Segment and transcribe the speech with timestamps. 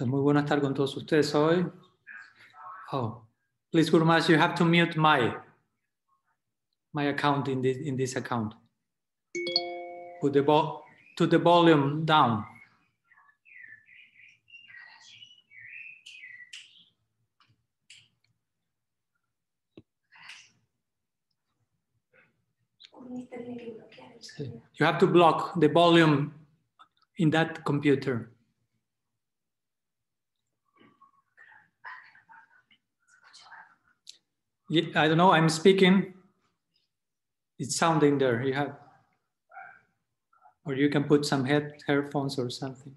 [0.00, 1.66] Es muy bueno estar con todos ustedes hoy.
[2.90, 3.22] Oh,
[3.70, 5.36] please, Guru Maharaj, you have to mute my
[6.94, 8.54] my account in this in this account.
[10.22, 10.80] Put the vo
[11.18, 12.46] to the volume down.
[24.78, 26.32] You have to block the volume
[27.18, 28.29] in that computer.
[34.70, 36.14] Ye- I don't know, I'm speaking.
[37.58, 38.40] It's sounding there.
[38.44, 38.76] You have,
[40.64, 42.94] or you can put some head earphones or something.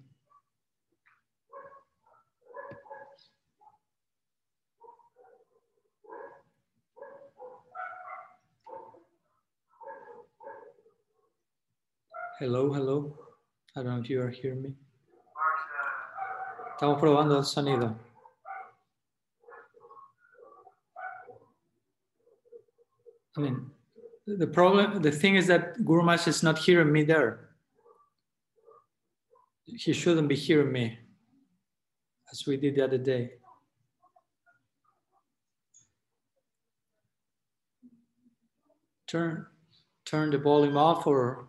[12.38, 13.16] Hello, hello.
[13.76, 14.74] I don't know if you are hearing me.
[16.76, 17.96] Estamos probando el sonido.
[23.36, 23.70] I mean,
[24.26, 24.38] hmm.
[24.38, 27.50] the problem, the thing is that Guru Maharaj is not hearing me there.
[29.66, 30.98] He shouldn't be hearing me,
[32.30, 33.32] as we did the other day.
[39.06, 39.46] Turn,
[40.04, 41.46] turn the volume off, or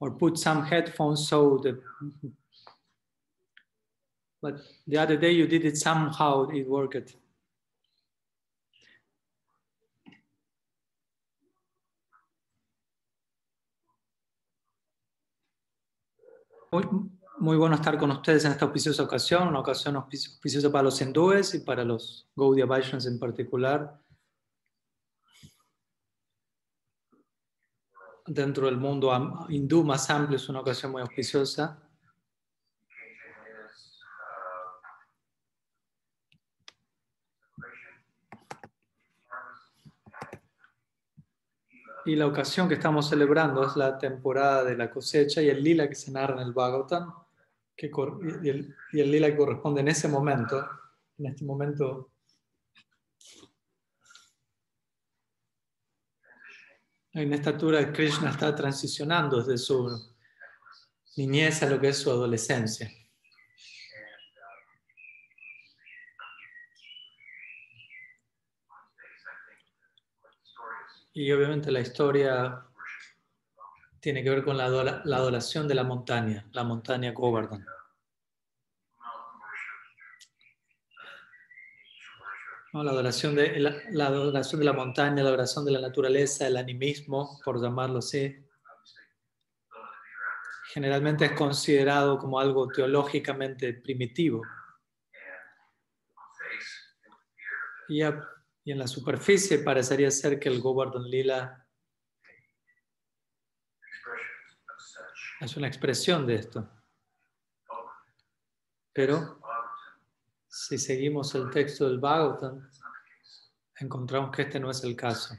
[0.00, 1.80] or put some headphones so that.
[4.42, 7.16] But the other day you did it somehow, it worked.
[17.38, 21.00] Muy, bueno estar con ustedes en esta auspiciosa ocasión, una ocasión auspici- auspiciosa para los
[21.00, 24.00] hindúes y para los Gaudiya Vaishnavas en particular.
[28.26, 29.12] Dentro del mundo
[29.50, 31.80] hindú más amplio es una ocasión muy auspiciosa.
[42.06, 45.88] Y la ocasión que estamos celebrando es la temporada de la cosecha y el lila
[45.88, 47.12] que se narra en el Bhagavatam,
[47.74, 50.68] que cor- y, el, y el lila que corresponde en ese momento,
[51.18, 52.10] en este momento
[57.12, 59.88] en esta altura Krishna está transicionando desde su
[61.16, 62.90] niñez a lo que es su adolescencia.
[71.14, 72.66] Y obviamente la historia
[74.00, 77.64] tiene que ver con la, adora- la adoración de la montaña, la montaña Govardhan.
[82.72, 82.82] ¿no?
[82.82, 86.56] La, adoración de, la, la adoración de la montaña, la adoración de la naturaleza, el
[86.56, 88.44] animismo, por llamarlo así,
[90.72, 94.42] generalmente es considerado como algo teológicamente primitivo.
[97.88, 98.28] Y, a-
[98.64, 101.66] y en la superficie parecería ser que el Govardhan Lila
[105.40, 106.70] es una expresión de esto.
[108.94, 109.40] Pero
[110.48, 112.70] si seguimos el texto del Bhagavatam,
[113.76, 115.36] encontramos que este no es el caso.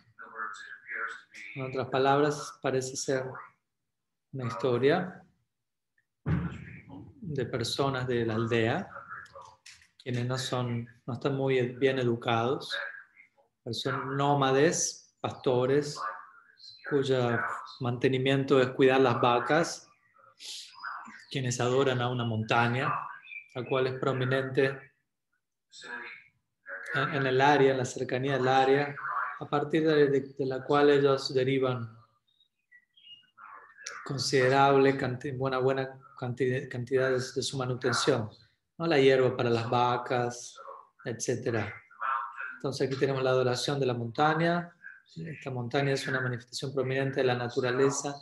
[1.56, 3.26] En otras palabras, parece ser
[4.34, 5.26] una historia
[7.22, 8.90] de personas de la aldea,
[10.04, 12.76] quienes no, son, no están muy bien educados,
[13.72, 16.00] son nómades, pastores,
[16.90, 17.40] cuyo
[17.80, 19.88] mantenimiento es cuidar las vacas,
[21.32, 22.94] quienes adoran a una montaña,
[23.56, 24.94] la cual es prominente
[26.96, 28.96] en el área, en la cercanía del área,
[29.40, 31.98] a partir de, la cual ellos derivan
[34.06, 34.98] considerable
[35.34, 38.30] buena, buena cantidad, de, de su manutención,
[38.78, 38.88] ¿no?
[38.88, 40.58] la hierba para las vacas,
[41.04, 41.66] etc.
[42.56, 44.72] Entonces aquí tenemos la adoración de la montaña.
[45.16, 48.16] Esta montaña es una manifestación prominente de la naturaleza,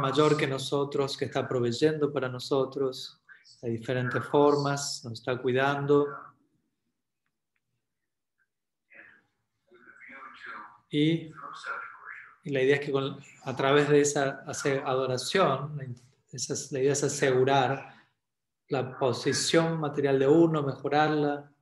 [0.00, 3.20] mayor que nosotros, que está proveyendo para nosotros
[3.62, 6.06] de diferentes formas, nos está cuidando.
[10.90, 11.32] Y,
[12.44, 14.44] y la idea es que con- a través de esa
[14.84, 15.96] adoración,
[16.32, 17.94] esa es- la idea es asegurar
[18.68, 21.52] la posición material de uno, mejorarla.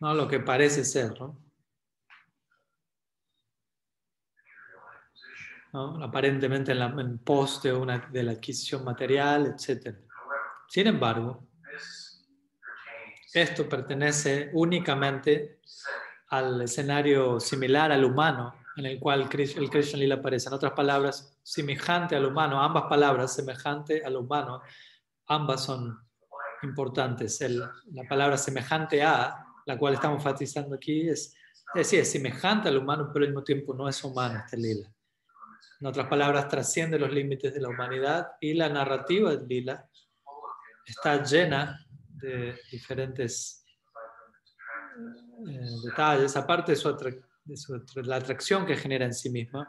[0.00, 1.40] No, lo que parece ser, ¿no?
[5.72, 6.02] ¿no?
[6.02, 9.96] Aparentemente en, la, en pos de, la adquisición material, etc.
[10.68, 11.48] Sin embargo,
[13.34, 15.60] esto pertenece únicamente
[16.28, 20.48] al escenario similar al humano en el cual el Krishna Lila aparece.
[20.48, 24.62] En otras palabras, semejante al humano, ambas palabras, semejante al humano,
[25.26, 25.98] ambas son
[26.62, 27.40] importantes.
[27.40, 31.36] la palabra semejante a, la cual estamos enfatizando aquí, es,
[31.74, 34.90] decir, es semejante al humano, pero al mismo tiempo no es humano este lila.
[35.80, 39.86] En otras palabras, trasciende los límites de la humanidad y la narrativa de lila
[40.86, 43.62] está llena de diferentes
[45.46, 49.68] eh, detalles, aparte de, su de la atracción que genera en sí misma.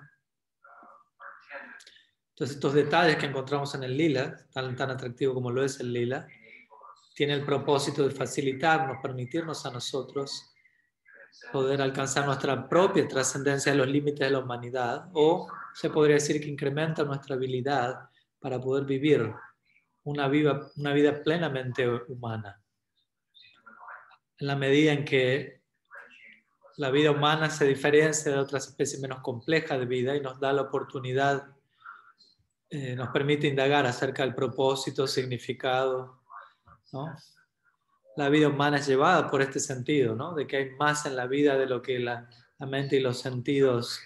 [2.29, 5.91] Entonces, estos detalles que encontramos en el lila, tan, tan atractivo como lo es el
[5.91, 6.25] lila,
[7.19, 10.53] tiene el propósito de facilitarnos, permitirnos a nosotros
[11.51, 16.39] poder alcanzar nuestra propia trascendencia de los límites de la humanidad o se podría decir
[16.39, 18.07] que incrementa nuestra habilidad
[18.39, 19.33] para poder vivir
[20.03, 20.71] una vida,
[21.21, 22.63] plenamente humana.
[24.37, 25.61] En la medida en que
[26.77, 30.53] la vida humana se diferencia de otras especies menos complejas de vida y nos da
[30.53, 31.49] la oportunidad,
[32.69, 36.18] eh, nos permite indagar acerca del propósito, significado.
[38.15, 40.33] La vida humana es llevada por este sentido, ¿no?
[40.33, 44.01] de que hay más en la vida de lo que la, mente y los sentidos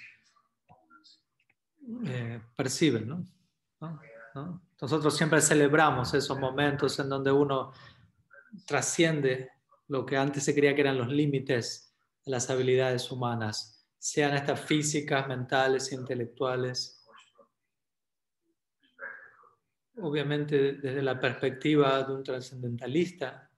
[2.05, 3.07] eh, perciben.
[3.07, 3.99] ¿no?
[4.81, 7.71] Nosotros siempre celebramos esos momentos en donde uno
[8.65, 9.49] trasciende
[9.87, 11.95] lo que antes se creía que eran los límites
[12.25, 17.02] de las habilidades humanas, sean estas físicas, mentales, intelectuales.
[19.97, 23.49] Obviamente desde la perspectiva de un trascendentalista,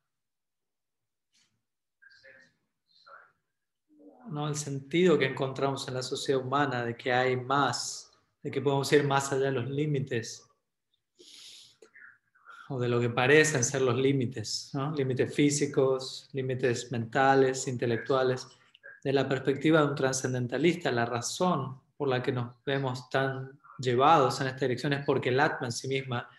[4.30, 4.48] ¿no?
[4.48, 8.12] el sentido que encontramos en la sociedad humana de que hay más,
[8.44, 10.46] de que podemos ir más allá de los límites
[12.70, 18.48] o de lo que parecen ser los límites, límites físicos, límites mentales, intelectuales.
[19.04, 24.40] De la perspectiva de un trascendentalista, la razón por la que nos vemos tan llevados
[24.42, 26.30] en esta dirección es porque el Atma en sí misma,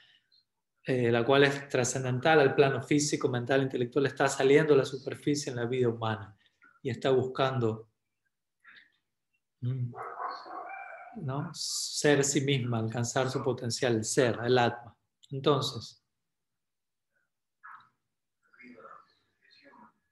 [0.85, 5.51] eh, la cual es trascendental al plano físico, mental, intelectual, está saliendo a la superficie
[5.51, 6.37] en la vida humana
[6.83, 7.89] y está buscando
[9.61, 9.93] mm,
[11.23, 11.51] ¿no?
[11.53, 14.97] ser sí misma, alcanzar su potencial, el ser, el Atma.
[15.31, 16.07] Entonces,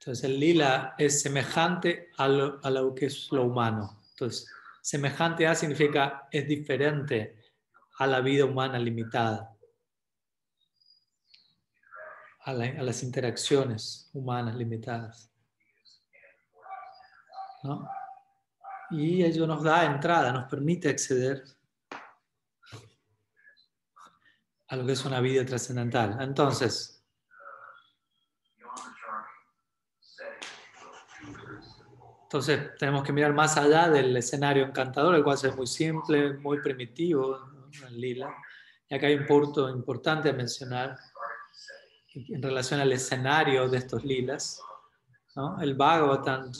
[0.04, 4.02] Entonces el lila es semejante a lo, que es lo humano.
[4.10, 4.52] Entonces,
[4.84, 7.42] semejante a significa es diferente
[7.98, 9.56] a la vida humana limitada,
[12.40, 15.32] a, las interacciones humanas limitadas.
[18.90, 21.42] Y ello nos da entrada, nos permite acceder
[24.68, 26.20] a lo que es una vida trascendental.
[26.20, 26.93] Entonces,
[32.24, 36.60] Entonces tenemos que mirar más allá del escenario encantador, el cual es muy simple, muy
[36.60, 37.38] primitivo,
[37.86, 38.34] en lila.
[38.88, 40.96] Y acá hay un punto importante a mencionar
[42.14, 44.60] en relación al escenario de estos lilas.
[45.36, 45.60] ¿no?
[45.60, 46.50] El Bhagavatam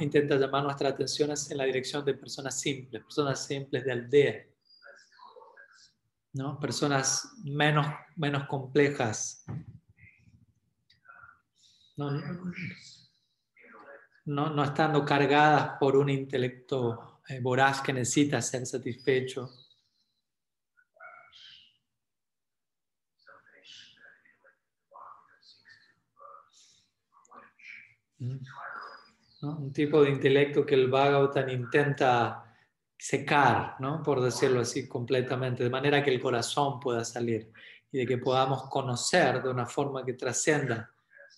[0.00, 4.46] intenta llamar nuestra atención en la dirección de personas simples, personas simples de aldea.
[6.32, 6.58] ¿no?
[6.60, 7.86] Personas menos,
[8.16, 9.44] menos complejas.
[11.96, 12.10] No,
[14.26, 19.50] no, estando cargadas por un intelecto eh, voraz que necesita ser satisfecho.
[28.18, 28.38] Mm.
[29.42, 32.44] Un tipo de intelecto que el Bhagavatam intenta
[32.98, 34.02] secar, ¿no?
[34.02, 37.50] por decirlo así completamente, de manera que el corazón pueda salir
[37.90, 40.90] y de que podamos conocer de una forma que trascienda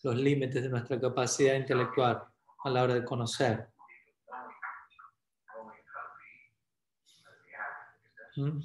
[0.03, 2.32] los límites de nuestra capacidad intelectual
[2.65, 3.69] a la hora de conocer.
[8.37, 8.61] ¿Mm?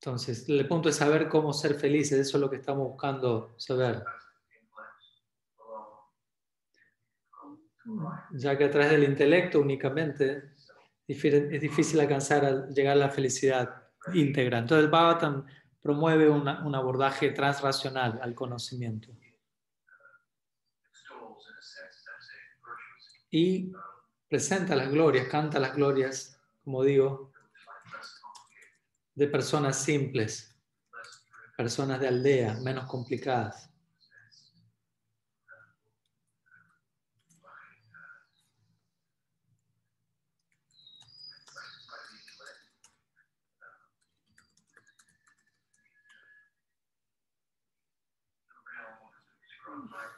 [0.00, 4.04] Entonces, el punto es saber cómo ser felices, eso es lo que estamos buscando saber.
[8.32, 10.52] Ya que a través del intelecto únicamente
[11.06, 14.58] es difícil alcanzar a llegar a la felicidad íntegra.
[14.58, 15.44] Entonces, el Bhagavatam
[15.80, 19.12] promueve un abordaje transracional al conocimiento.
[23.36, 23.70] Y
[24.30, 27.32] presenta las glorias, canta las glorias, como digo,
[29.14, 30.58] de personas simples,
[31.54, 33.70] personas de aldea, menos complicadas.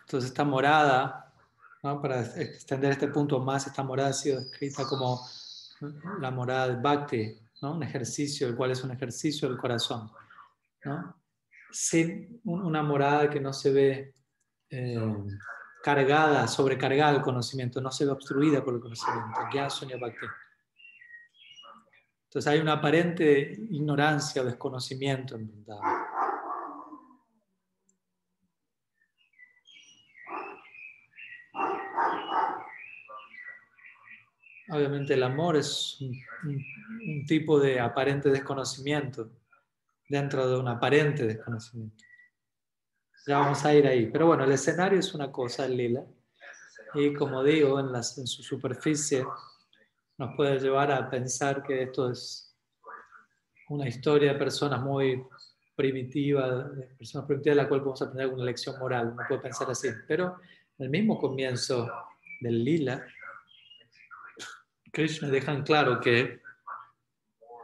[0.03, 1.28] Entonces esta morada
[1.83, 5.21] para extender este punto más, esta morada ha sido escrita como
[6.21, 7.75] la morada de Bhakti, ¿no?
[7.75, 10.11] un ejercicio, el cual es un ejercicio del corazón.
[10.85, 11.17] ¿no?
[11.71, 14.15] Sin una morada que no se ve
[14.71, 15.17] eh,
[15.83, 19.39] cargada, sobrecargada del conocimiento, no se ve obstruida por el conocimiento.
[20.01, 20.27] Bhakti.
[22.25, 26.08] Entonces hay una aparente ignorancia o desconocimiento en Vrindavan.
[34.71, 39.31] Obviamente el amor es un, tipo de aparente desconocimiento
[40.09, 42.05] dentro de un aparente desconocimiento.
[43.27, 44.07] Ya vamos a ir ahí.
[44.07, 46.05] Pero bueno, el escenario es una cosa, lila.
[46.95, 49.25] Y como digo, en, en su superficie
[50.19, 52.57] nos puede llevar a pensar que esto es
[53.69, 55.23] una historia de personas muy
[55.77, 59.15] primitivas, de personas primitivas de la cual podemos aprender alguna lección moral.
[59.15, 59.89] No puede pensar así.
[60.07, 60.37] Pero
[60.79, 61.89] el mismo comienzo
[62.41, 63.07] del lila,
[64.99, 66.43] Krishna dejan claro que,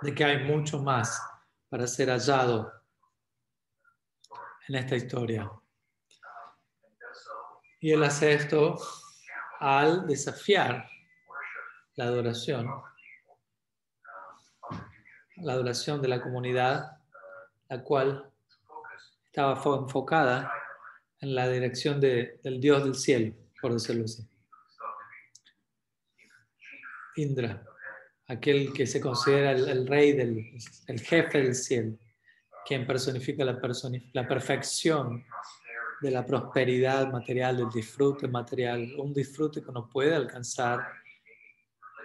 [0.02, 1.20] de que hay mucho más
[1.68, 2.72] para ser hallado
[4.68, 5.50] en esta historia.
[7.80, 8.78] Y él hace esto
[9.58, 10.88] al desafiar
[11.96, 12.70] la adoración,
[15.38, 16.98] la adoración de la comunidad,
[17.68, 18.30] la cual
[19.26, 20.52] estaba enfocada
[21.18, 24.24] en la dirección del Dios del cielo, por decirlo así.
[27.16, 27.62] Indra,
[28.28, 31.96] aquel que se considera el, rey, del, el jefe del cielo,
[32.66, 33.60] quien personifica la,
[34.12, 35.24] la perfección
[36.00, 40.80] de la prosperidad material, del disfrute material, un disfrute que uno puede alcanzar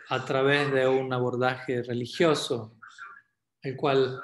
[0.09, 2.77] a través de un abordaje religioso,
[3.61, 4.21] el cual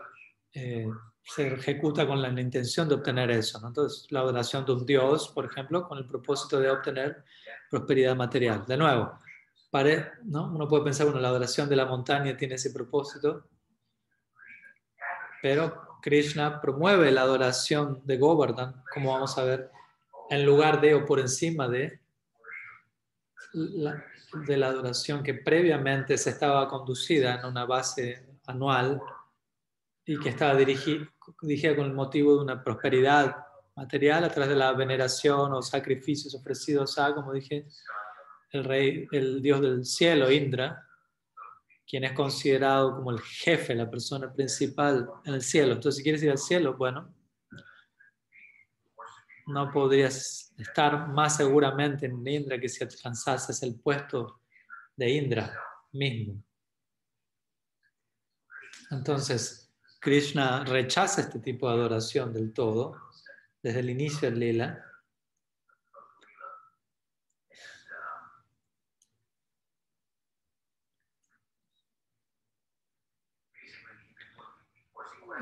[0.53, 0.87] eh,
[1.23, 3.59] se ejecuta con la intención de obtener eso.
[3.65, 7.23] Entonces, la adoración de un Dios, por ejemplo, con el propósito de obtener
[7.69, 8.65] prosperidad material.
[8.65, 9.19] De nuevo,
[10.23, 10.53] ¿no?
[10.53, 13.49] Uno puede pensar, bueno, la adoración de la montaña tiene ese propósito,
[15.41, 19.71] pero Krishna promueve la adoración de Govardhan, como vamos a ver,
[20.29, 21.99] en lugar de o por encima de
[23.53, 24.03] la,
[24.47, 29.01] de la adoración que previamente se estaba conducida en una base anual
[30.05, 31.05] y que estaba dirigida,
[31.41, 33.35] dirigida con el motivo de una prosperidad
[33.75, 37.65] material a través de la veneración o sacrificios ofrecidos a, como dije,
[38.55, 40.85] el rey, el dios del cielo, Indra,
[41.87, 45.73] quien es considerado como el jefe, la persona principal en el cielo.
[45.73, 47.13] Entonces, si quieres ir al cielo, bueno,
[49.47, 54.41] no podrías estar más seguramente en Indra que si alcanzases el puesto
[54.95, 55.53] de Indra
[55.91, 56.43] mismo.
[58.91, 62.95] Entonces, Krishna rechaza este tipo de adoración del todo,
[63.61, 64.84] desde el inicio del lila,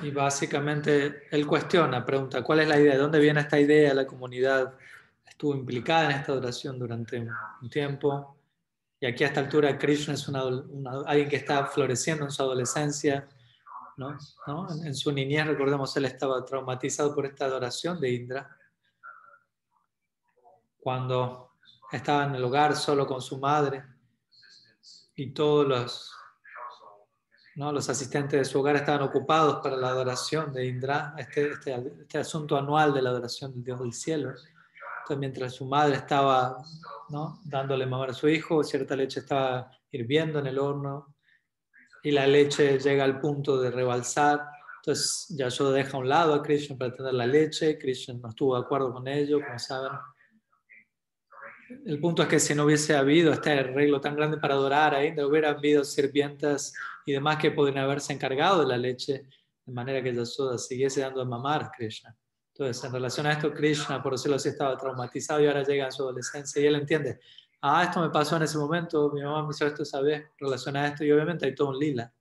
[0.01, 2.93] Y básicamente él cuestiona, pregunta, ¿cuál es la idea?
[2.93, 3.93] ¿De dónde viene esta idea?
[3.93, 4.75] La comunidad
[5.25, 7.19] estuvo implicada en esta adoración durante
[7.62, 8.38] un tiempo.
[9.00, 10.29] Y aquí a esta altura Krishna es
[11.05, 13.27] alguien que está floreciendo en su adolescencia.
[13.97, 14.17] ¿no?
[14.69, 18.57] En, en, su niñez, recordemos, él estaba traumatizado por esta adoración de Indra.
[20.79, 21.51] Cuando
[21.91, 23.83] estaba en el hogar solo con su madre
[25.15, 26.12] y todos los
[27.55, 32.17] los asistentes de su hogar estaban ocupados para la adoración de Indra, este, este, este,
[32.17, 34.29] asunto anual de la adoración del Dios del cielo.
[34.29, 36.57] Entonces, mientras su madre estaba
[37.10, 37.41] ¿no?
[37.45, 41.15] dándole mamar a su hijo, cierta leche estaba hirviendo en el horno
[42.01, 44.41] y la leche llega al punto de rebalsar.
[44.77, 47.77] Entonces, Yashoda deja a un lado a Krishna para tener la leche.
[47.77, 49.91] Krishna no estuvo de acuerdo con ello, como saben.
[51.86, 55.06] El punto es que si no hubiese habido este arreglo tan grande para adorar a
[55.06, 56.74] Indra, hubiera habido sirvientas
[57.06, 59.25] y demás que pueden haberse encargado de la leche,
[59.65, 62.15] de manera que Yasoda siguiese dando a mamar a Krishna.
[62.53, 65.92] Entonces, en relación a esto, Krishna, por decirlo así, estaba traumatizado y ahora llega a
[65.92, 67.20] su adolescencia y él entiende,
[67.62, 70.86] ah, esto me pasó en ese momento, mi mamá me hizo esto esa vez, relacionado
[70.86, 72.13] a esto, y obviamente hay todo un lila,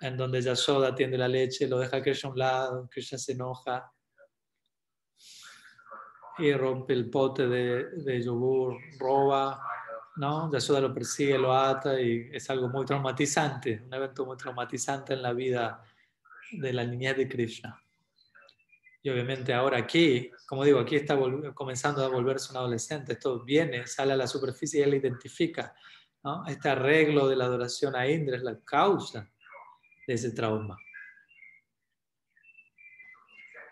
[0.00, 3.32] en donde Yasoda atiende la leche, lo deja a Krishna a un lado, Krishna se
[3.32, 3.92] enoja
[6.38, 9.60] y rompe el pote de, de yogur, roba,
[10.16, 10.50] ¿no?
[10.52, 15.22] Yashoda lo persigue, lo ata y es algo muy traumatizante, un evento muy traumatizante en
[15.22, 15.82] la vida
[16.52, 17.82] de la niñez de Krishna.
[19.02, 21.16] Y obviamente ahora aquí, como digo, aquí está
[21.54, 25.74] comenzando a volverse un adolescente, esto viene, sale a la superficie y él identifica,
[26.24, 26.44] ¿no?
[26.46, 29.30] Este arreglo de la adoración a Indra es la causa
[30.06, 30.76] de ese trauma.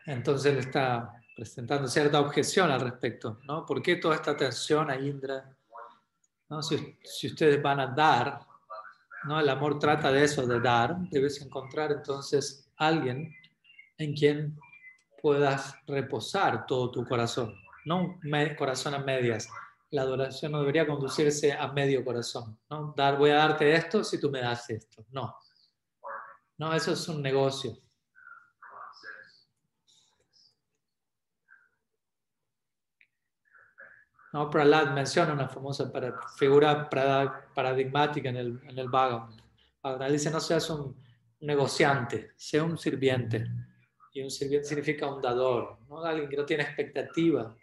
[0.06, 3.66] Entonces él está presentando cierta objeción al respecto, ¿no?
[3.66, 5.54] ¿Por qué toda esta atención a Indra?
[7.02, 8.40] Si, ustedes van a dar
[9.24, 9.40] ¿no?
[9.40, 10.96] El amor trata de eso, de dar.
[11.10, 13.34] Debes encontrar entonces alguien
[13.98, 14.58] en quien
[15.20, 19.48] puedas reposar todo tu corazón, no un corazón a medias.
[19.90, 22.94] La adoración no debería conducirse a medio corazón, ¿no?
[22.96, 25.04] Dar, voy a darte esto si tú me das esto.
[25.10, 25.36] No.
[26.58, 27.76] No, eso es un negocio.
[34.36, 34.50] ¿No?
[34.50, 35.90] Prahlad menciona una famosa
[36.36, 39.30] figura paradigmática en el, en el Bhagavad.
[40.10, 40.94] dice, no seas un
[41.40, 43.46] negociante, sea un sirviente.
[44.12, 46.04] Y un sirviente significa un dador, ¿no?
[46.04, 47.56] alguien que no tiene expectativa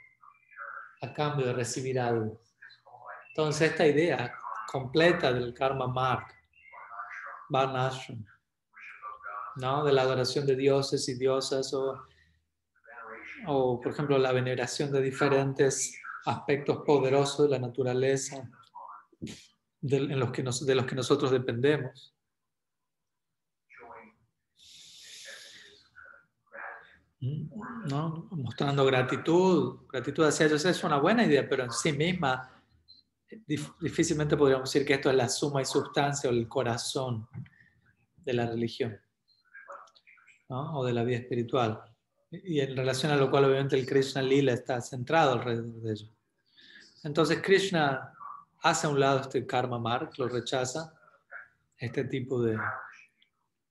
[1.03, 2.41] a cambio de recibir algo.
[3.29, 4.33] Entonces, esta idea
[4.71, 6.25] completa del karma mark,
[7.49, 8.25] varnashram,
[9.57, 9.83] ¿no?
[9.83, 12.01] de la adoración de dioses y diosas, o,
[13.45, 18.49] o por ejemplo, la veneración de diferentes aspectos poderosos de la naturaleza
[19.81, 22.15] de, en los que de los que nosotros dependemos.
[27.19, 28.27] ¿No?
[28.31, 32.53] Mostrando gratitud, gratitud hacia ellos es una buena idea, pero en sí misma
[33.79, 37.27] difícilmente podríamos decir que esto es la suma y sustancia o el corazón
[38.17, 38.99] de la religión
[40.49, 40.79] ¿no?
[40.79, 41.81] o de la vida espiritual.
[42.31, 46.12] Y en relación a lo cual obviamente el Krishna Lila está centrado alrededor de ello.
[47.03, 48.13] Entonces Krishna
[48.61, 50.93] hace a un lado este karma mark, lo rechaza,
[51.77, 52.57] este tipo de,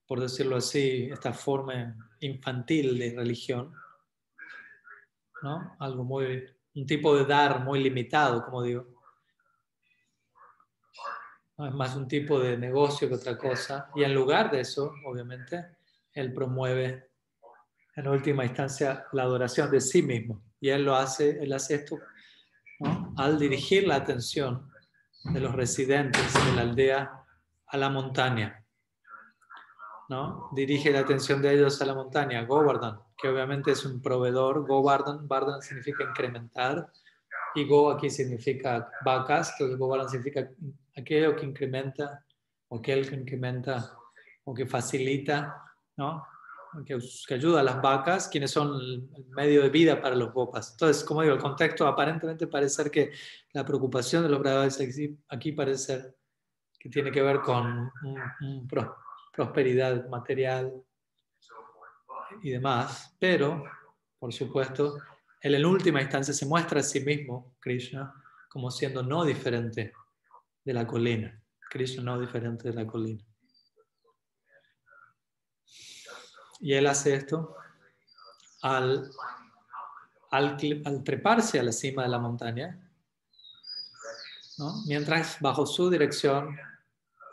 [0.07, 3.73] por decirlo así, esta forma infantil de religión,
[5.43, 5.77] ¿no?
[5.79, 8.87] Algo muy, un tipo de dar muy limitado, como digo.
[11.59, 13.89] es más un tipo de negocio que otra cosa.
[13.95, 15.77] Y en lugar de eso, obviamente,
[16.13, 17.11] él promueve
[17.97, 20.43] en última instancia la adoración de sí mismo.
[20.61, 21.99] Y él lo hace, él hace esto
[23.17, 24.71] al dirigir la atención
[25.25, 27.13] de los residentes de la aldea
[27.67, 28.65] a la montaña.
[30.09, 30.51] ¿no?
[30.53, 34.67] Dirige la atención de ellos a la montaña, Govardhan, que obviamente es un proveedor.
[34.67, 36.93] Govardhan, Vardhan significa incrementar,
[37.55, 40.49] y Go aquí significa vacas, entonces Govardhan significa
[40.97, 42.25] aquello que incrementa,
[42.69, 43.97] o aquel que incrementa,
[44.45, 45.63] o que facilita,
[45.97, 46.27] ¿no?
[46.87, 50.73] Que, ayuda a las vacas, quienes son el medio de vida para los gopas.
[50.73, 53.13] Entonces, como digo, el contexto aparentemente parece ser que
[53.53, 54.81] la preocupación de los bravas
[55.29, 56.17] aquí parece ser
[56.79, 57.93] que tiene que ver con
[59.33, 60.73] prosperidad material
[62.43, 63.65] y demás, pero,
[64.19, 64.99] por supuesto,
[65.41, 68.13] él en última instancia se muestra a sí mismo, Krishna,
[68.49, 69.93] como siendo no diferente
[70.65, 71.41] de la colina.
[71.71, 73.25] Krishna no diferente de la colina.
[76.63, 77.57] Y él hace esto
[78.63, 79.11] al,
[80.31, 80.57] al,
[81.05, 82.79] treparse a la cima de la montaña,
[84.87, 86.57] mientras bajo su dirección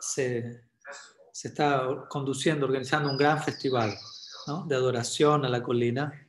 [0.00, 0.64] se,
[1.44, 3.96] está conduciendo, organizando un gran festival
[4.66, 6.26] de adoración a la colina.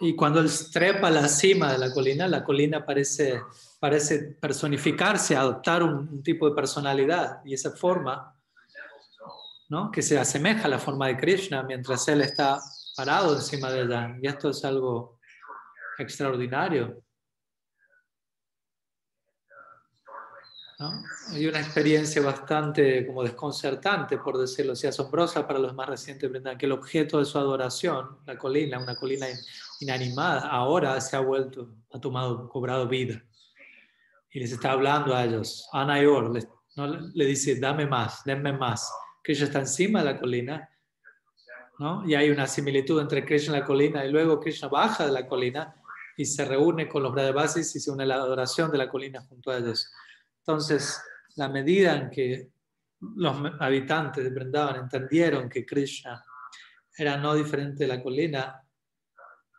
[0.00, 3.40] Y cuando él trepa a la cima de la colina, la colina parece,
[3.78, 7.40] parece personificarse, adoptar un tipo de personalidad.
[7.44, 8.34] Y esa forma
[9.92, 12.60] que se asemeja a la forma de Krishna mientras él está
[12.96, 14.16] parado encima de ella.
[14.20, 15.20] Y esto es algo
[15.96, 17.02] extraordinario.
[21.32, 26.66] Hay una experiencia bastante como desconcertante, por decirlo así, asombrosa para los más recientes, que
[26.66, 29.26] el objeto de su adoración, la colina, una colina
[29.78, 33.22] inanimada, ahora se ha vuelto, ha tomado, cobrado vida.
[34.32, 36.32] Y les está hablando a ellos, Anayor,
[36.76, 36.86] ¿no?
[36.86, 38.90] le dice, dame más, denme más.
[39.22, 40.68] Krishna está encima de la colina,
[41.78, 42.06] ¿no?
[42.08, 45.26] Y hay una similitud entre Krishna y la colina, y luego Krishna baja de la
[45.26, 45.74] colina
[46.16, 49.22] y se reúne con los Bradabasis y se une a la adoración de la colina
[49.22, 49.90] junto a ellos.
[50.40, 51.00] Entonces,
[51.36, 52.50] la medida en que
[53.16, 56.22] los habitantes de Vrindavan entendieron que Krishna
[56.96, 58.62] era no diferente de la colina,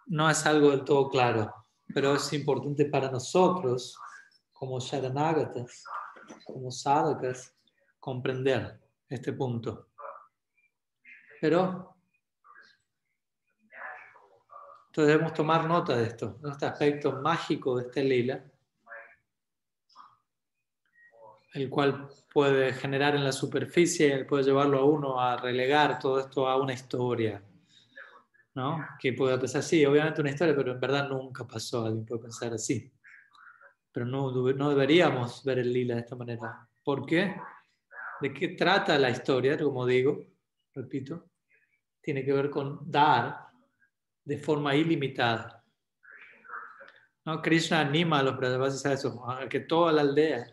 [0.08, 1.52] no es algo del todo claro,
[1.94, 3.98] pero es importante para nosotros,
[4.52, 5.84] como Sharanagatas,
[6.46, 7.56] como sadhakas,
[8.00, 8.81] comprender
[9.12, 9.90] este punto.
[11.40, 11.96] Pero
[14.88, 18.44] entonces debemos tomar nota de esto, de este aspecto mágico de este lila,
[21.54, 26.48] el cual puede generar en la superficie, puede llevarlo a uno a relegar todo esto
[26.48, 27.42] a una historia,
[28.54, 28.86] ¿no?
[29.00, 32.54] Que puede pensar, así, obviamente una historia, pero en verdad nunca pasó, alguien puede pensar
[32.54, 32.92] así.
[33.92, 36.68] Pero no, no deberíamos ver el lila de esta manera.
[36.84, 37.36] ¿Por qué?
[38.22, 39.58] ¿De qué trata la historia?
[39.58, 40.26] Como digo,
[40.74, 41.30] repito,
[42.02, 43.48] tiene que ver con dar
[44.24, 45.64] de forma ilimitada.
[47.26, 47.42] ¿No?
[47.42, 50.46] Krishna anima a los Brajavasis a eso, a que toda la aldea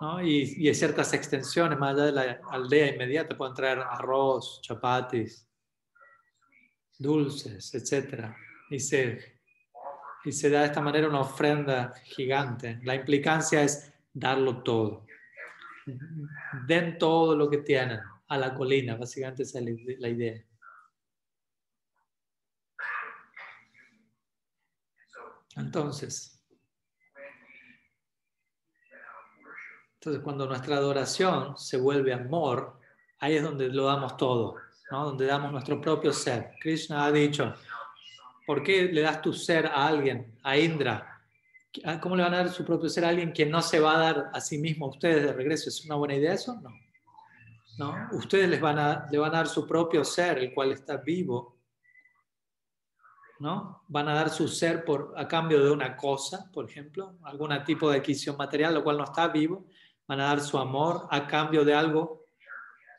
[0.00, 0.22] ¿no?
[0.22, 5.46] Y, y ciertas extensiones más allá de la aldea inmediata, pueden traer arroz, chapatis,
[6.98, 8.34] dulces, etc.
[8.70, 9.40] Y se,
[10.24, 12.80] y se da de esta manera una ofrenda gigante.
[12.82, 15.06] La implicancia es darlo todo.
[16.66, 19.64] Den todo lo que tienen a la colina, básicamente esa es
[19.98, 20.42] la idea.
[25.56, 26.44] Entonces,
[29.94, 32.78] entonces cuando nuestra adoración se vuelve amor,
[33.20, 34.56] ahí es donde lo damos todo,
[34.90, 35.06] ¿no?
[35.06, 36.52] donde damos nuestro propio ser.
[36.60, 37.54] Krishna ha dicho,
[38.46, 41.15] ¿por qué le das tu ser a alguien, a Indra?
[42.00, 43.98] ¿Cómo le van a dar su propio ser a alguien que no se va a
[43.98, 45.68] dar a sí mismo a ustedes de regreso?
[45.68, 46.60] ¿Es una buena idea eso?
[46.60, 46.70] No.
[47.78, 48.08] ¿No?
[48.12, 51.58] Ustedes les van a, le van a dar su propio ser, el cual está vivo,
[53.38, 53.82] ¿no?
[53.88, 57.90] Van a dar su ser por, a cambio de una cosa, por ejemplo, algún tipo
[57.90, 59.66] de adquisición material, lo cual no está vivo.
[60.06, 62.26] Van a dar su amor a cambio de algo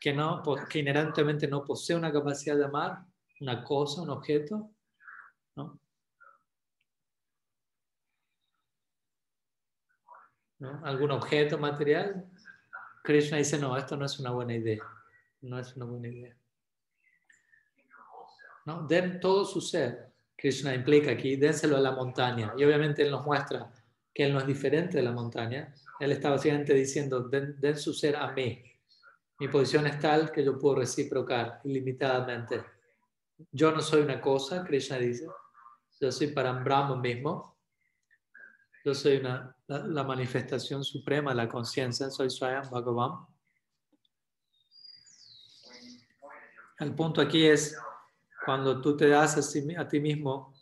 [0.00, 2.98] que, no, que inherentemente no posee una capacidad de amar,
[3.40, 4.70] una cosa, un objeto.
[5.56, 5.80] ¿no?
[10.82, 12.26] ¿Algún objeto material?
[13.02, 14.82] Krishna dice, no, esto no es una buena idea.
[15.42, 16.36] No es una buena idea.
[18.66, 18.86] ¿No?
[18.86, 22.54] Den todo su ser Krishna implica aquí, dénselo a la montaña.
[22.56, 23.72] Y obviamente Él nos muestra
[24.14, 25.74] que Él no es diferente de la montaña.
[25.98, 28.62] Él está básicamente diciendo, den, su ser a mí.
[29.40, 32.62] Mi posición es tal que yo puedo reciprocar ilimitadamente.
[33.50, 35.26] Yo no soy una cosa, Krishna dice.
[36.00, 37.57] Yo soy para Brahma mismo.
[38.84, 42.10] Yo soy la, manifestación suprema la conciencia.
[42.10, 43.26] Soy Swayam Bhagavan.
[46.78, 47.76] El punto aquí es
[48.44, 50.54] cuando tú te das a, ti mismo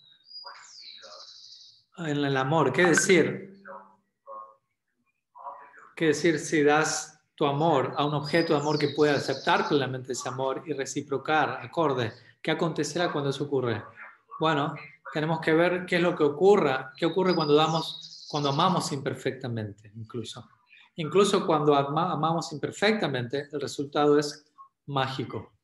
[1.99, 2.73] en el amor.
[2.73, 3.63] ¿Qué decir?
[5.95, 10.13] ¿Qué decir si das tu amor a un objeto de amor que pueda aceptar plenamente
[10.13, 12.13] ese amor y reciprocar, acorde?
[12.41, 13.85] ¿Qué acontecerá cuando eso ocurre?
[14.41, 14.75] Bueno,
[15.17, 19.91] tenemos que ver qué es lo que ocurra, qué ocurre cuando damos, cuando amamos imperfectamente,
[19.97, 20.47] incluso.
[20.97, 24.45] Incluso cuando amamos imperfectamente, el resultado es
[24.85, 25.55] mágico.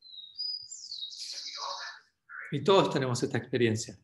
[2.51, 3.95] Y todos tenemos esta experiencia.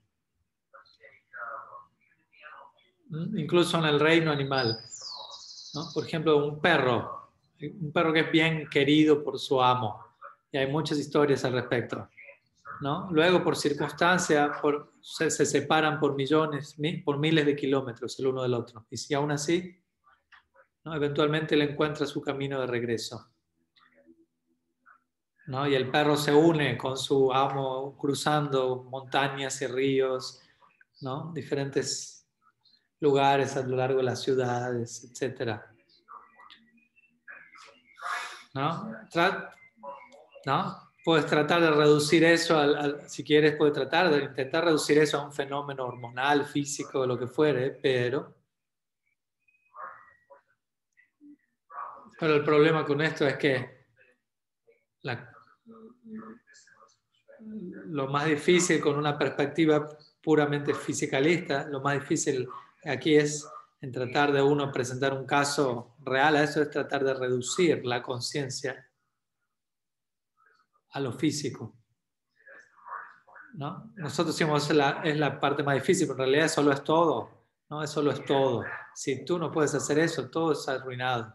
[3.08, 3.40] ¿Mm?
[3.40, 4.78] Incluso en el reino animal.
[5.96, 7.32] Por ejemplo, un perro.
[7.60, 10.00] Un perro que es bien querido por su amo.
[10.52, 12.08] Y hay muchas historias al respecto.
[12.82, 13.10] ¿No?
[13.12, 18.54] Luego, por circunstancia, por, se, separan por millones, por miles de kilómetros el uno del
[18.54, 18.86] otro.
[18.90, 19.82] Y si aún así,
[20.84, 20.96] ¿no?
[20.96, 23.32] eventualmente le encuentra su camino de regreso.
[25.68, 30.44] Y el perro se une con su amo cruzando montañas y ríos,
[31.02, 31.32] ¿no?
[31.34, 32.28] Diferentes
[33.00, 35.60] lugares a lo largo de las ciudades, etc.
[38.54, 38.92] ¿No?
[40.46, 40.89] ¿No?
[41.04, 42.62] Puedes tratar de reducir eso,
[43.08, 47.28] si quieres, puedes tratar de intentar reducir eso a un fenómeno hormonal, físico, lo que
[47.28, 48.36] fuere, pero...
[52.20, 53.80] Pero el problema con esto es que
[57.86, 59.90] lo más difícil con una perspectiva
[60.22, 62.48] puramente fisicalista, lo más difícil
[62.84, 63.48] aquí es
[63.82, 68.02] en tratar de uno presentar un caso real, a eso es tratar de reducir la
[68.02, 68.89] conciencia
[70.92, 71.76] a lo físico.
[73.54, 73.92] ¿no?
[73.96, 76.84] Nosotros decimos es la, es la parte más difícil, pero en realidad eso lo es
[76.84, 77.30] todo.
[77.70, 77.84] ¿no?
[77.84, 78.64] Eso lo es todo.
[78.94, 81.34] Si tú no puedes hacer eso, todo está arruinado.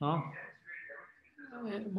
[0.00, 0.22] ¿No?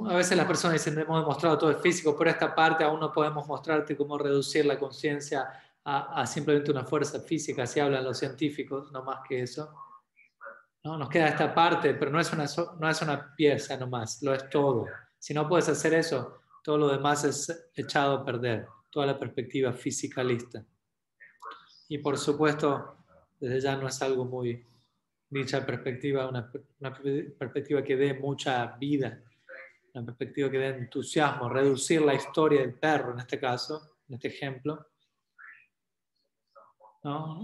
[0.10, 3.12] a veces las personas dicen, hemos demostrado todo el físico, pero esta parte aún no
[3.12, 5.50] podemos mostrarte cómo reducir la conciencia
[5.84, 9.74] a, simplemente una fuerza física, así hablan los científicos, no más que eso.
[10.84, 10.98] ¿No?
[10.98, 12.46] Nos queda esta parte, pero no es, una,
[12.80, 14.86] no es una pieza nomás, lo es todo.
[15.18, 19.74] Si no puedes hacer eso, todo lo demás es echado a perder, toda la perspectiva
[19.74, 20.63] fisicalista.
[21.90, 22.98] Y por supuesto,
[23.40, 24.66] desde ya no es algo muy,
[25.30, 26.94] dicha perspectiva, una, una
[27.38, 29.22] perspectiva que dé mucha vida
[29.98, 34.28] una perspectiva que dé entusiasmo, reducir la historia del perro en este caso, en este
[34.28, 34.88] ejemplo.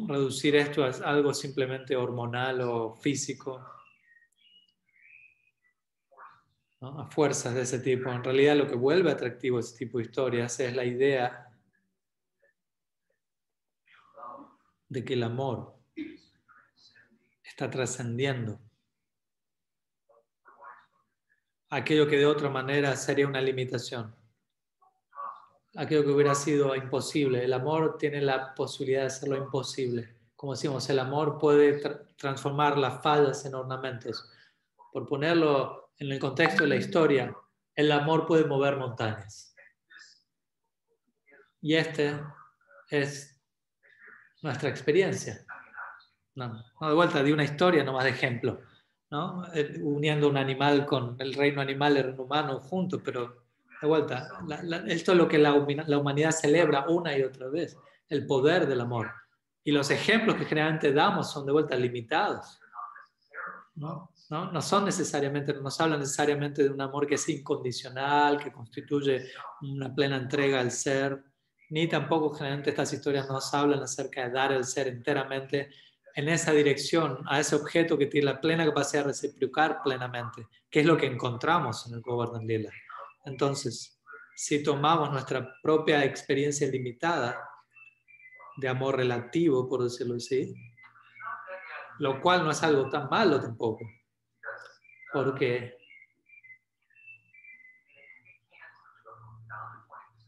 [0.08, 3.66] Reducir esto a algo simplemente hormonal o físico,
[6.82, 8.10] a fuerzas de ese tipo.
[8.10, 11.50] En realidad lo que vuelve atractivo a ese tipo de historias es la idea
[14.90, 15.78] de que el amor
[17.42, 18.60] está trascendiendo.
[21.70, 24.14] Aquello que de otra manera sería una limitación,
[25.76, 27.44] aquello que hubiera sido imposible.
[27.44, 31.80] El amor tiene la posibilidad de hacerlo imposible, como decimos, el amor puede
[32.18, 34.30] transformar las fallas en ornamentos.
[34.92, 37.34] Por ponerlo en el contexto de la historia,
[37.74, 39.56] el amor puede mover montañas.
[41.62, 42.20] Y este
[42.90, 43.42] es
[44.42, 45.46] nuestra experiencia.
[46.36, 48.60] No, de vuelta, de una historia, no más de ejemplo.
[49.12, 49.46] ¿no?
[49.54, 53.43] Eh, uniendo un animal con el reino animal y el humano juntos, pero
[53.84, 54.30] de vuelta,
[54.88, 55.52] esto es lo que la,
[55.88, 59.12] la humanidad celebra una y otra vez, el poder del amor.
[59.62, 62.62] Y los ejemplos que generalmente damos son de vuelta limitados.
[63.76, 64.10] ¿no?
[64.30, 64.54] ¿no?
[64.54, 69.26] no son necesariamente, no nos hablan necesariamente de un amor que es incondicional, que constituye
[69.62, 71.22] una plena entrega al ser,
[71.70, 75.72] ni tampoco generalmente estas historias nos hablan acerca de dar el ser enteramente
[76.16, 80.80] en esa dirección, a ese objeto que tiene la plena capacidad de reciprocar plenamente, que
[80.80, 82.72] es lo que encontramos en el Govardhan Lila.
[83.26, 84.02] Entonces,
[84.36, 87.40] si tomamos nuestra propia experiencia limitada
[88.58, 90.54] de amor relativo, por decirlo así,
[92.00, 93.86] lo cual no es algo tan malo tampoco,
[95.12, 95.78] porque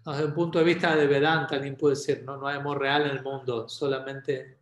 [0.05, 3.03] desde un punto de vista de Vedanta, alguien puede decir, no, no hay amor real
[3.03, 4.59] en el mundo, solamente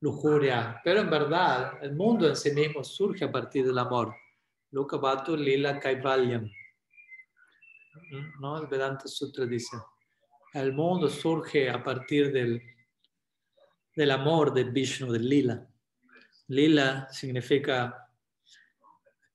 [0.00, 0.80] lujuria.
[0.82, 4.14] Pero en verdad, el mundo en sí mismo surge a partir del amor.
[4.70, 6.50] Lila Kaivalyam.
[8.40, 8.58] ¿No?
[8.58, 9.76] El Vedanta Sutra dice,
[10.54, 12.62] el mundo surge a partir del,
[13.94, 15.66] del amor de Vishnu, del Lila.
[16.48, 18.08] Lila significa,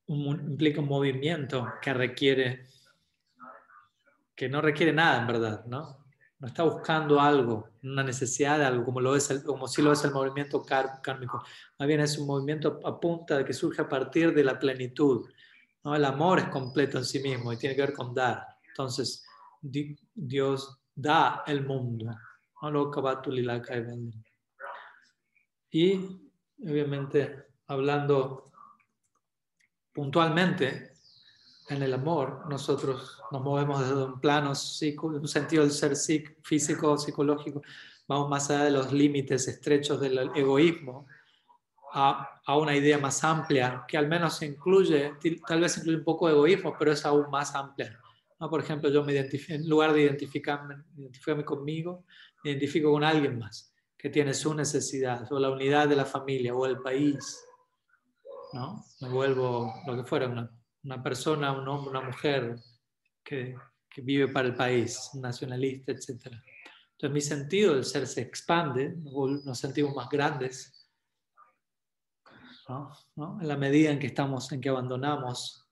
[0.07, 2.67] implica un movimiento que requiere,
[4.35, 6.07] que no requiere nada en verdad, ¿no?
[6.39, 10.11] no está buscando algo, una necesidad algo, como, lo es como si lo es el
[10.11, 11.43] movimiento kármico.
[11.79, 15.27] Más bien es un movimiento a punta que surge a partir de la plenitud.
[15.87, 15.95] ¿No?
[15.95, 18.45] El amor es completo en sí mismo y tiene que ver con dar.
[18.67, 19.25] Entonces,
[19.61, 22.13] Dios da el mundo.
[25.71, 25.93] Y
[26.61, 28.51] obviamente, hablando
[29.93, 30.91] puntualmente,
[31.69, 35.95] en el amor, nosotros nos movemos desde un plano, un sentido del ser
[36.43, 37.61] físico, psicológico,
[38.07, 41.07] vamos más allá de los límites estrechos del egoísmo
[41.97, 45.13] a, a, una idea más amplia, que al menos incluye,
[45.47, 47.99] tal vez incluye un poco de egoísmo, pero es aún más amplia.
[48.37, 52.05] Por ejemplo, yo me en lugar de identificarme, identificarme conmigo,
[52.43, 56.53] me identifico con alguien más que tiene su necesidad, o la unidad de la familia,
[56.53, 57.43] o el país.
[58.53, 58.85] ¿no?
[59.01, 60.51] Me vuelvo lo que fuera, una
[60.87, 62.59] una persona, un hombre, una mujer
[63.23, 63.55] que,
[63.89, 66.27] que vive para el país, nacionalista, etc.
[66.91, 70.76] Entonces mi sentido del ser se expande, nos sentimos más grandes,
[72.67, 73.39] ¿no?
[73.41, 75.67] en la medida en que estamos, en que abandonamos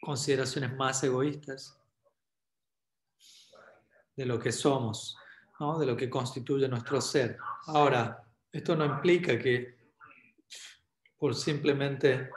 [0.00, 1.78] consideraciones más egoístas
[4.16, 5.16] de lo que somos,
[5.78, 7.38] de lo que constituye nuestro ser.
[7.66, 9.78] Ahora, esto no implica que
[11.16, 12.30] por simplemente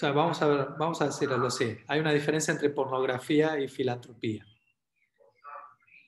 [0.00, 1.76] vamos a, ver, vamos a decirlo así.
[1.88, 4.46] Hay una diferencia entre pornografía y filantropía.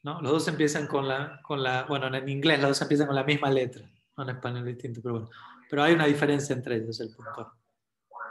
[0.05, 0.20] ¿no?
[0.22, 3.24] Los dos empiezan con la, con la, bueno, en inglés los dos empiezan con la
[3.24, 3.88] misma letra,
[4.24, 5.30] no en español distinto, pero bueno.
[5.68, 7.52] Pero hay una diferencia entre ellos, el punto.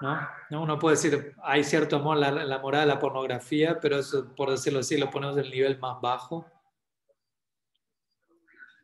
[0.02, 0.62] ¿no?
[0.62, 4.50] Uno puede decir, hay cierto amor la, la moral de la pornografía, pero eso, por
[4.50, 6.46] decirlo así, lo ponemos en el nivel más bajo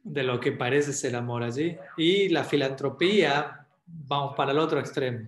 [0.04, 1.78] de lo que parece ser amor allí.
[1.98, 5.28] Y la filantropía, vamos para el otro extremo.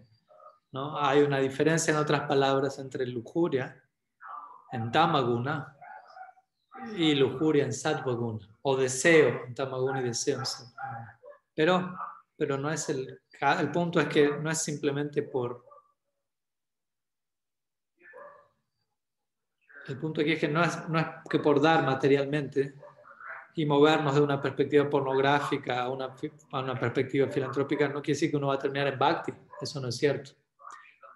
[0.71, 0.97] ¿no?
[0.99, 3.83] Hay una diferencia en otras palabras entre lujuria
[4.71, 5.75] en Tamaguna
[6.95, 11.18] y lujuria en Satvaguna, o deseo en Tamaguna y deseo en Satvaguna.
[11.59, 11.93] Pero,
[12.37, 15.65] pero no es el, el punto es que no es simplemente por...
[19.89, 22.75] El punto aquí es que no es, no es que por dar materialmente
[23.55, 26.15] y movernos de una perspectiva pornográfica a una,
[26.51, 29.81] a una perspectiva filantrópica no quiere decir que uno va a terminar en bhakti, eso
[29.81, 30.31] no es cierto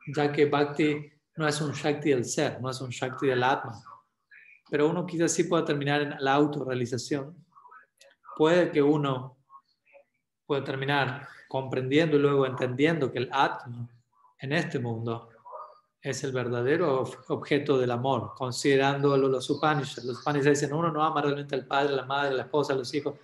[0.08, 3.82] ya que Bhakti no es un Shakti del ser, no es un Shakti del Atma.
[4.70, 7.34] Pero uno quizás sí pueda terminar en la autorrealización.
[8.36, 9.38] Puede que uno
[10.54, 13.90] pueda terminar comprendiendo y luego entendiendo que el Atma
[14.40, 15.30] en este mundo
[16.00, 20.06] es el verdadero objeto del amor, considerando los Upanishads.
[20.06, 23.16] Los Upanishads dicen, uno no ama realmente al padre, la madre, la esposa, los hijos.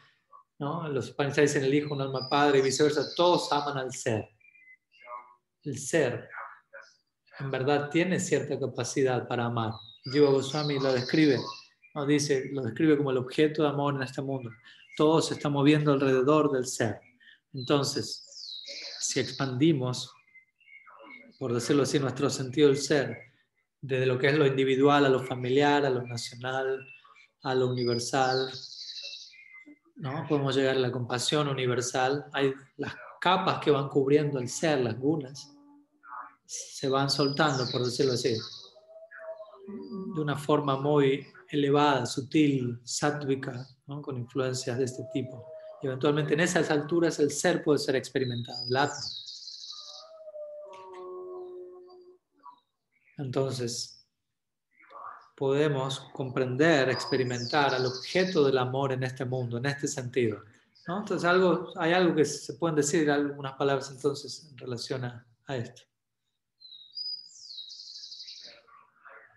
[0.58, 0.88] ¿no?
[0.88, 3.14] Los Upanishads dicen, el hijo no ama al padre y viceversa.
[3.16, 4.28] Todos aman al ser.
[5.64, 6.30] El ser
[7.40, 9.74] en verdad tiene cierta capacidad para amar.
[10.04, 11.38] Jiva Goswami lo describe,
[11.94, 12.06] ¿no?
[12.06, 14.50] dice, lo describe como el objeto de amor en este mundo.
[14.98, 17.00] Todo se está moviendo alrededor del ser.
[17.54, 18.64] Entonces,
[19.00, 20.14] si expandimos,
[21.38, 23.18] por decirlo así, nuestro sentido del ser,
[23.82, 26.86] desde lo que es lo individual a lo familiar, a lo nacional,
[27.44, 28.52] a lo universal,
[29.96, 30.26] ¿no?
[30.28, 32.26] Podemos llegar a la compasión universal.
[32.34, 35.56] Hay las capas que van cubriendo el ser, las gunas,
[36.46, 38.34] se van soltando, por decirlo así,
[40.16, 43.68] de una forma muy elevada, sutil, sátvica,
[44.02, 45.46] con influencias de este tipo.
[45.82, 48.98] Eventualmente en esas alturas el ser puede ser experimentado, el atma.
[53.18, 54.06] Entonces,
[55.36, 60.44] podemos comprender, experimentar al objeto del amor en este mundo, en este sentido.
[60.86, 65.84] Entonces, algo, hay algo que se pueden decir, algunas palabras entonces en relación a, esto.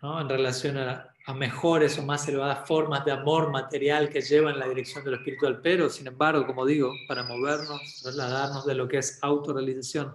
[0.03, 4.69] En relación a, mejores o más elevadas formas de amor material que llevan en la
[4.69, 8.99] dirección de lo espiritual, pero sin embargo, como digo, para movernos, trasladarnos de lo que
[8.99, 10.09] es autorrealización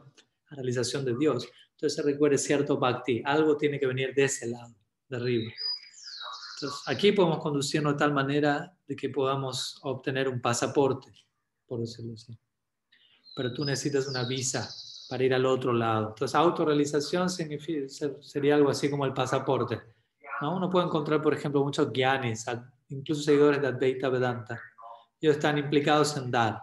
[0.50, 4.48] a realización de Dios, entonces se requiere cierto bhakti, algo tiene que venir de ese
[4.48, 4.76] lado,
[5.08, 5.54] de arriba.
[6.56, 11.14] Entonces, aquí podemos conducirnos de tal manera de que podamos obtener un pasaporte,
[11.66, 12.38] por decirlo así.
[13.34, 14.68] Pero tú necesitas una visa
[15.10, 16.10] para ir al otro lado.
[16.10, 19.82] Entonces, autorrealización sería algo así como el pasaporte.
[20.42, 22.46] Uno puede encontrar, por ejemplo, muchos gyanis,
[22.90, 24.62] incluso seguidores de Advaita Vedanta.
[25.20, 26.62] Ellos están implicados en dar.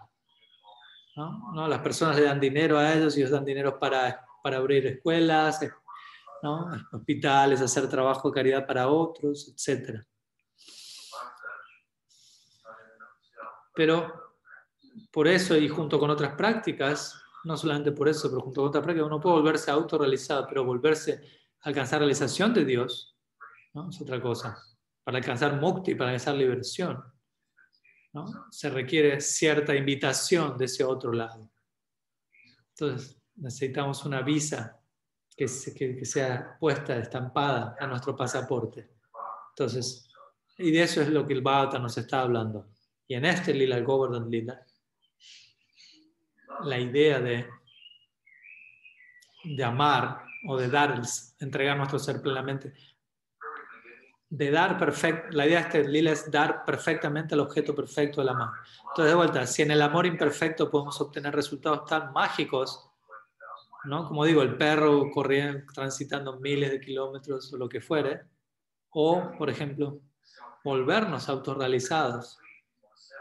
[1.16, 1.66] ¿no?
[1.68, 5.61] Las personas le dan dinero a ellos ellos dan dinero para, para abrir escuelas,
[6.92, 10.00] hospitales, hacer trabajo de caridad para otros, etc.
[13.74, 14.12] Pero
[15.12, 18.83] por eso y junto con otras prácticas, no solamente por eso, pero junto con otras
[18.83, 21.20] prácticas, uno puede volverse autorrealizado, pero volverse
[21.61, 23.16] a alcanzar realización de Dios,
[23.74, 23.90] ¿no?
[23.90, 24.59] es otra cosa.
[25.02, 27.04] Para alcanzar mukti, para alcanzar liberación,
[28.12, 28.46] ¿no?
[28.50, 31.50] se requiere cierta invitación de ese otro lado.
[32.70, 34.80] Entonces, necesitamos una visa
[35.37, 38.88] que, sea puesta, estampada a nuestro pasaporte.
[39.50, 40.09] Entonces,
[40.59, 42.68] y de eso es lo que el Bhagavatam nos está hablando.
[43.07, 44.64] Y en este Lila, el Govardhan Lila,
[46.62, 47.48] la idea de,
[49.44, 51.00] de amar o de dar,
[51.40, 52.72] entregar nuestro ser plenamente,
[54.28, 58.30] de dar perfecto, la idea de este lila es dar perfectamente el objeto perfecto del
[58.30, 58.50] amor.
[58.80, 62.90] Entonces, de vuelta, si en el amor imperfecto podemos obtener resultados tan mágicos,
[63.84, 64.08] ¿no?
[64.08, 68.22] Como digo, el perro corriendo, transitando miles de kilómetros o lo que fuere,
[68.90, 70.00] o, por ejemplo,
[70.64, 72.38] volvernos autorrealizados,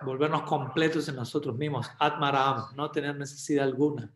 [0.04, 4.14] volvernos completos en nosotros mismos, Atmaram, no tener necesidad alguna,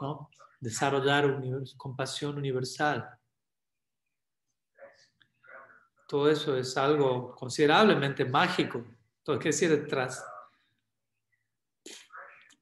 [0.00, 0.30] ¿no?
[0.60, 1.38] desarrollar
[1.76, 3.08] compasión universal.
[6.06, 8.84] Todo eso es algo considerablemente mágico.
[9.18, 9.88] Entonces, ¿qué decir?
[9.88, 10.24] Tras,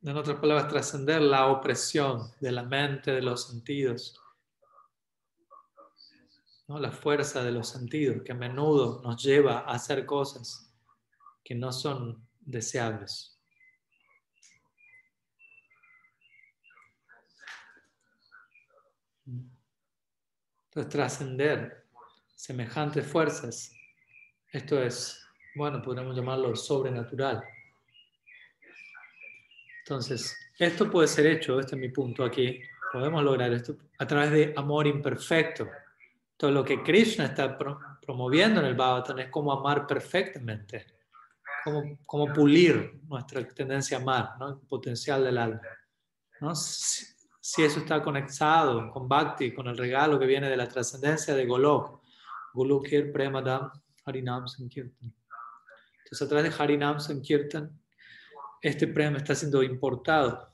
[0.03, 4.21] en otras palabras, trascender la opresión de la mente, de los sentidos.
[6.69, 6.79] ¿no?
[6.79, 10.69] La fuerza de los sentidos que a menudo nos lleva a hacer cosas
[11.43, 13.39] que no son deseables.
[20.67, 21.87] Entonces, trascender
[22.35, 23.73] semejantes fuerzas,
[24.51, 27.43] esto es, bueno, podríamos llamarlo sobrenatural.
[29.81, 32.61] Entonces, esto puede ser hecho, este es mi punto aquí,
[32.93, 35.69] podemos lograr esto a través de amor imperfecto.
[36.37, 40.98] Todo lo que Krishna está promoviendo en el Bhagavatam es como amar perfectamente,
[42.05, 44.49] como, pulir nuestra tendencia amar, ¿no?
[44.51, 45.61] el potencial del alma.
[46.41, 46.55] ¿no?
[46.55, 47.05] Si,
[47.41, 51.47] si, eso está conectado con Bhakti, con el regalo que viene de la trascendencia de
[51.47, 52.01] Golok,
[52.55, 53.71] Golokir Premadam
[54.05, 55.13] Harinam Sankirtan.
[56.05, 57.79] Entonces, a través de Harinam Sankirtan,
[58.63, 60.51] este premio está siendo importado,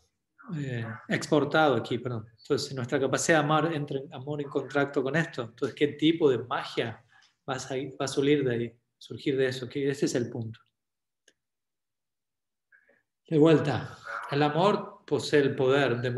[0.57, 2.27] eh, exportado aquí, perdón.
[2.39, 5.89] Entonces, si nuestra capacidad de amar entra en amor en contacto con esto, entonces, ¿qué
[5.89, 7.03] tipo de magia
[7.49, 9.69] va a, va a salir de ahí, surgir de eso?
[9.69, 10.61] Que ese es el punto.
[13.29, 13.97] De vuelta,
[14.31, 16.09] el amor posee el poder, de,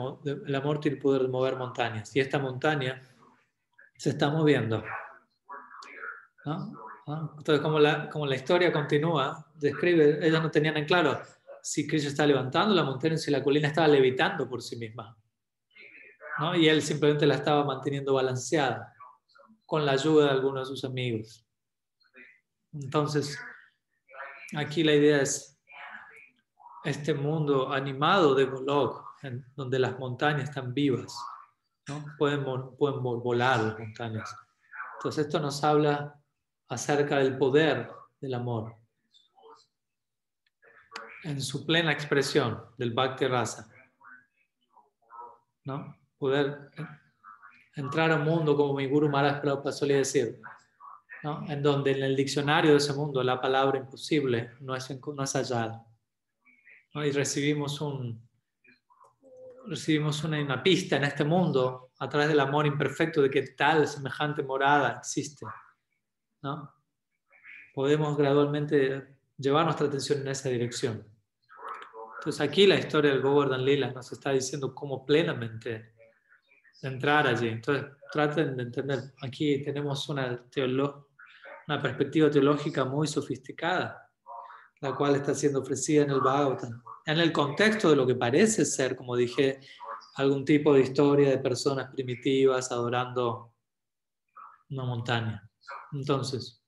[0.46, 3.02] el amor tiene el poder de mover montañas, y esta montaña
[3.96, 4.82] se está moviendo.
[7.06, 11.20] Entonces, como la, como la historia continúa, describe, ellos no tenían en claro
[11.62, 15.16] si Krishna está levantando la montaña, si la colina estaba levitando por sí misma.
[16.38, 16.54] ¿no?
[16.54, 18.94] Y él simplemente la estaba manteniendo balanceada
[19.64, 21.44] con la ayuda de algunos de sus amigos.
[22.72, 23.38] Entonces,
[24.56, 25.55] aquí la idea es
[26.86, 31.14] este mundo animado de Golok, en donde las montañas están vivas,
[31.88, 32.04] ¿no?
[32.16, 32.44] pueden,
[32.76, 34.34] pueden volar las montañas.
[34.96, 36.18] Entonces, esto nos habla
[36.68, 38.76] acerca del poder del amor
[41.24, 43.68] en su plena expresión del Bhakti Rasa.
[45.64, 45.96] ¿no?
[46.18, 46.70] Poder
[47.74, 50.40] entrar a un mundo como mi Guru Maharaj Prabhupada solía decir,
[51.24, 51.44] ¿no?
[51.50, 55.32] en donde en el diccionario de ese mundo la palabra imposible no es, no es
[55.32, 55.84] hallada.
[57.04, 58.26] Y recibimos, un,
[59.66, 63.86] recibimos una, una, pista en este mundo a través del amor imperfecto de que tal
[63.86, 65.46] semejante morada existe.
[66.42, 66.72] ¿no?
[67.74, 71.06] Podemos gradualmente llevar nuestra atención en esa dirección.
[72.18, 75.94] Entonces aquí la historia del Govardhan Lila nos está diciendo cómo plenamente
[76.82, 77.48] entrar allí.
[77.48, 80.44] Entonces traten de entender, aquí tenemos una,
[81.68, 84.05] una perspectiva teológica muy sofisticada,
[84.88, 88.64] la cual está siendo ofrecida en el Bhagavatam, en el contexto de lo que parece
[88.64, 89.60] ser, como dije,
[90.14, 93.52] algún tipo de historia de personas primitivas adorando
[94.70, 95.50] una montaña.
[95.92, 96.62] Entonces,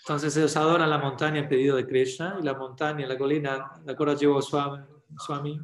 [0.00, 3.96] entonces ellos adoran la montaña en pedido de Krishna y la montaña, la colina, la
[3.96, 4.84] Kora Swami,
[5.16, 5.60] Swami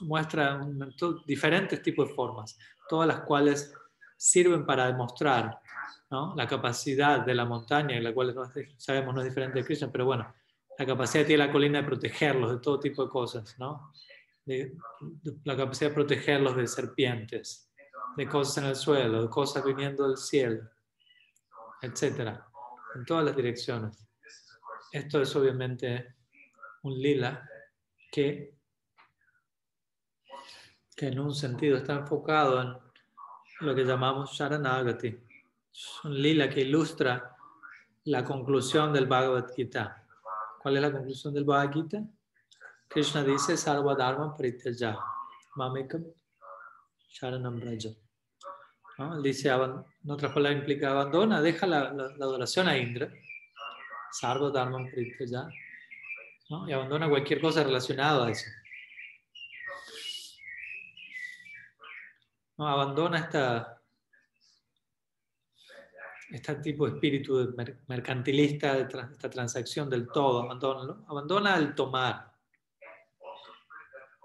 [0.00, 0.60] muestra
[1.26, 2.56] diferentes tipos de formas,
[2.88, 3.74] todas las cuales
[4.16, 5.58] sirven para demostrar
[6.12, 6.34] ¿no?
[6.36, 8.34] la capacidad de la montaña, la cual
[8.76, 10.32] sabemos no es diferente de Krishna, pero bueno,
[10.78, 13.92] la capacidad que tiene la colina de protegerlos de todo tipo de cosas, ¿no?
[14.44, 17.72] la capacidad de protegerlos de serpientes,
[18.16, 20.68] de cosas en el suelo, de cosas viniendo del cielo,
[21.80, 22.46] etcétera
[22.94, 24.06] en todas las direcciones.
[24.92, 26.16] Esto es obviamente
[26.82, 27.48] un lila
[28.10, 28.58] que,
[30.94, 32.76] que en un sentido está enfocado en
[33.60, 35.31] lo que llamamos Sharanagati.
[35.72, 37.34] Es un lila que ilustra
[38.04, 40.06] la conclusión del Bhagavad Gita.
[40.60, 42.04] ¿Cuál es la conclusión del Bhagavad Gita?
[42.88, 45.02] Krishna dice, Sarva Dharma Prityaja,
[45.56, 46.04] Mamekam
[47.08, 47.88] Sharanam Braja.
[49.22, 51.80] Dice, en otras palabras, implica abandona, deja la,
[52.20, 53.10] adoración a Indra,
[54.10, 54.86] Sarva Dharma
[55.26, 55.48] ya,
[56.50, 56.68] ¿no?
[56.68, 58.50] y abandona cualquier cosa relacionada a eso.
[62.58, 62.68] ¿No?
[62.68, 63.81] Abandona esta,
[66.32, 67.54] este tipo de espíritu
[67.88, 72.32] mercantilista, de esta transacción del todo, abandona, abandona el tomar.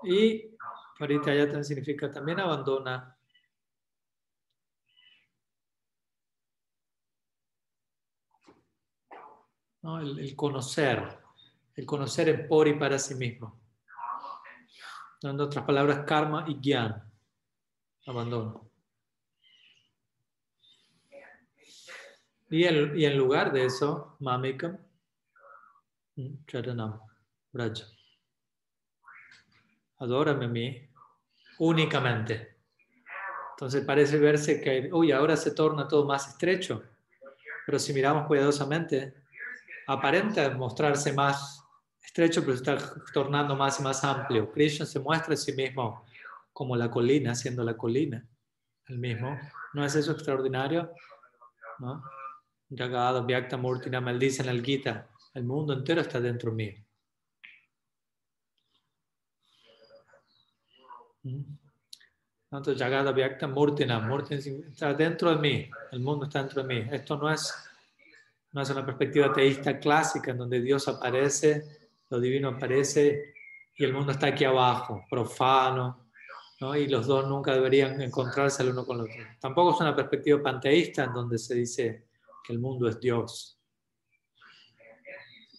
[0.03, 0.55] Y
[0.99, 3.18] ahorita ya significa también abandona
[9.95, 11.20] el, conocer,
[11.76, 13.60] el conocer en por y para sí mismo.
[15.22, 17.03] En otras palabras, karma y gyan,
[18.05, 18.66] abandono.
[22.49, 24.77] Y en, y en lugar de eso, mamikam,
[26.47, 26.99] charanam,
[27.51, 27.85] braja.
[29.99, 30.89] Adórame a mí
[31.59, 32.55] únicamente.
[33.51, 36.83] Entonces parece verse que, uy, ahora se torna todo más estrecho.
[37.65, 39.15] Pero si miramos cuidadosamente,
[39.87, 41.63] aparenta mostrarse más
[42.03, 42.77] estrecho, pero está
[43.13, 44.51] tornando más y más amplio.
[44.51, 46.05] Krishna se muestra a sí mismo
[46.53, 48.25] como la colina, siendo la colina,
[48.85, 49.37] el mismo.
[49.73, 50.91] ¿No es eso extraordinario?
[51.79, 52.03] ¿No?
[52.70, 56.74] Jagada Vyakta Murtina maldice en el Gita, el mundo entero está dentro mío.
[61.24, 61.43] ¿Mm?
[62.51, 64.39] Entonces, Jagada Vyakta Murtina, Murtina
[64.70, 66.89] está dentro de mí, el mundo está dentro de mí.
[66.91, 67.53] Esto no es
[68.57, 73.36] no es una perspectiva teísta clásica en donde Dios aparece, lo divino aparece
[73.76, 76.07] y el mundo está aquí abajo, profano,
[76.61, 76.76] ¿no?
[76.76, 79.24] y los dos nunca deberían encontrarse el uno con el otro.
[79.39, 82.07] Tampoco es una perspectiva panteísta en donde se dice
[82.47, 83.59] que el mundo es Dios.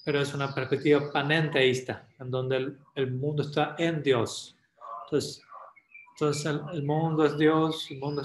[0.04, 4.56] Pero es una perspectiva panenteísta, en donde el, mundo está en Dios.
[5.04, 5.42] Entonces,
[6.12, 8.22] entonces el, el, mundo es Dios, el mundo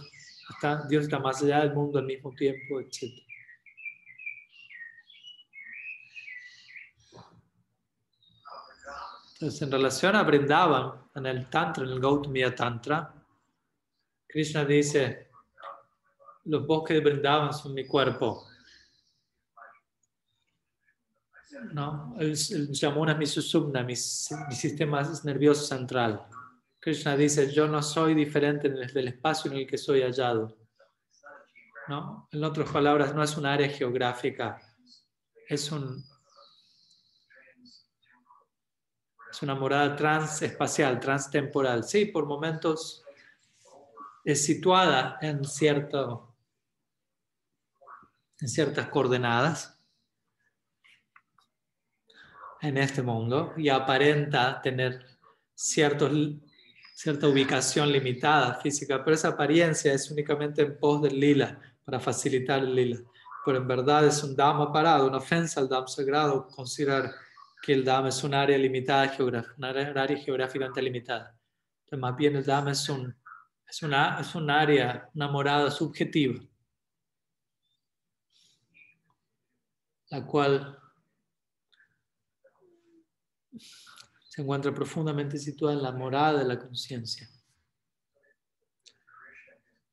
[0.50, 3.04] está, Dios está más allá del mundo al mismo tiempo, etc.
[9.34, 13.14] Entonces, en relación a Brindavan, en el Tantra, en el Gautamiya Tantra,
[14.26, 15.28] Krishna dice,
[16.46, 18.53] los bosques de Brindavan son mi cuerpo.
[21.72, 22.16] ¿No?
[22.20, 26.26] El, el Yamuna es mi susumna, mi, sistema nervioso central.
[26.80, 30.58] Krishna dice, yo no soy diferente del espacio en el que soy hallado.
[31.88, 32.28] ¿No?
[32.32, 34.60] En otras palabras, no es un área geográfica,
[35.48, 36.04] es un,
[39.34, 41.84] Es una morada transespacial, transtemporal.
[41.84, 43.04] Sí, por momentos
[44.24, 46.36] es situada en, cierto,
[48.40, 49.73] en ciertas coordenadas
[52.64, 55.06] en este mundo y aparenta tener
[55.54, 56.12] ciertos,
[56.96, 62.60] cierta ubicación limitada física, pero esa apariencia es únicamente en pos del lila, para facilitar
[62.60, 63.00] el lila.
[63.46, 67.12] Pero en verdad es un dama parado, una ofensa al dama sagrado considerar
[67.62, 69.14] que el Dham es un área limitada
[69.58, 71.38] una área geográficamente limitada.
[71.84, 73.14] Entonces, más bien el Dham es un,
[73.68, 76.42] es, una, es un área, una morada subjetiva,
[80.10, 80.83] la cual
[84.34, 87.30] se encuentra profundamente situada en la morada de la conciencia.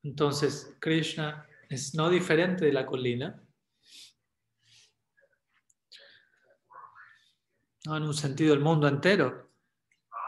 [0.01, 3.39] Entonces, Krishna es no diferente de la colina,
[7.85, 9.51] no en un sentido el mundo entero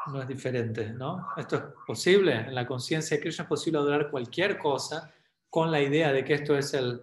[0.06, 1.30] no es diferente, ¿no?
[1.36, 5.12] Esto es posible, en la conciencia de Krishna es posible adorar cualquier cosa
[5.50, 7.02] con la idea de que esto es el,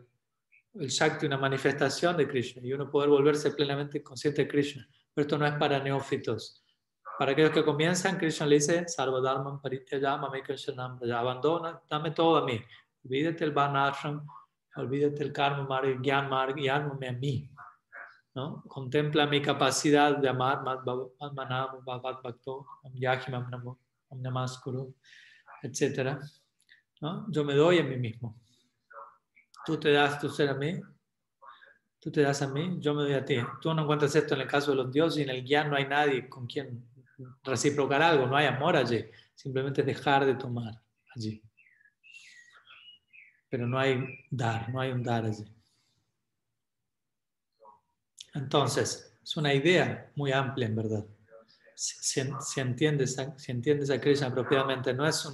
[0.74, 4.88] el Shakti, una manifestación de Krishna, y uno poder volverse plenamente consciente de Krishna.
[5.12, 6.59] Pero esto no es para neófitos.
[7.20, 10.32] Para aquellos que comienzan, Krishna le dice, Sarvadharman Parityayama
[11.14, 12.58] abandona, dame todo a mí.
[13.04, 14.26] Olvídate el Varnashram,
[14.76, 17.50] olvídate el Karma Marg, Gyan Marg, y a mí.
[18.34, 18.62] ¿no?
[18.66, 20.64] Contempla mi capacidad de amar,
[25.62, 26.18] etc.
[27.02, 27.26] ¿no?
[27.30, 28.40] Yo me doy a mí mismo.
[29.66, 30.80] Tú te das tu ser a mí,
[31.98, 33.36] tú te das a mí, yo me doy a ti.
[33.60, 35.76] Tú no encuentras esto en el caso de los dioses y en el guía no
[35.76, 36.89] hay nadie con quien
[37.42, 39.04] reciprocar algo, no hay amor allí,
[39.34, 40.80] simplemente dejar de tomar
[41.14, 41.42] allí.
[43.48, 45.44] Pero no hay dar, no hay un dar allí.
[48.34, 51.04] Entonces, es una idea muy amplia en verdad.
[51.74, 52.20] Si,
[52.60, 55.26] entiendes, si entiendes a Krishna apropiadamente, no es,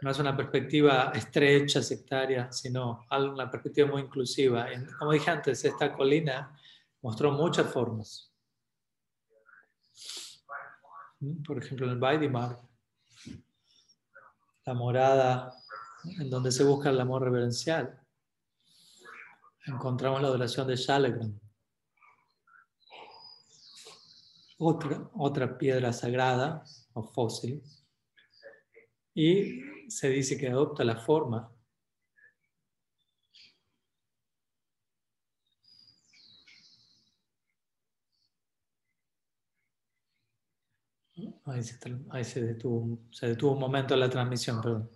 [0.00, 4.68] no es una perspectiva estrecha, sectaria, sino una perspectiva muy inclusiva.
[4.98, 6.58] Como dije antes, esta colina
[7.02, 8.32] mostró muchas formas.
[11.46, 12.58] Por ejemplo, en el Vaidimar,
[14.64, 15.52] la morada
[16.04, 18.00] en donde se busca el amor reverencial,
[19.66, 21.38] encontramos la adoración de Shalagram
[24.58, 27.62] otra, otra piedra sagrada o fósil.
[29.14, 31.50] Y se dice que adopta la forma
[41.50, 44.90] Ahí se, detuvo, se detuvo un momento la transmisión, perdón.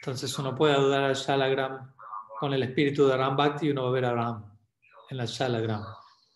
[0.00, 1.94] Entonces uno puede dudar al Shalagram
[2.38, 4.58] con el espíritu de Ram Bhakti y uno va a ver a Ram
[5.10, 5.84] en la Shalagram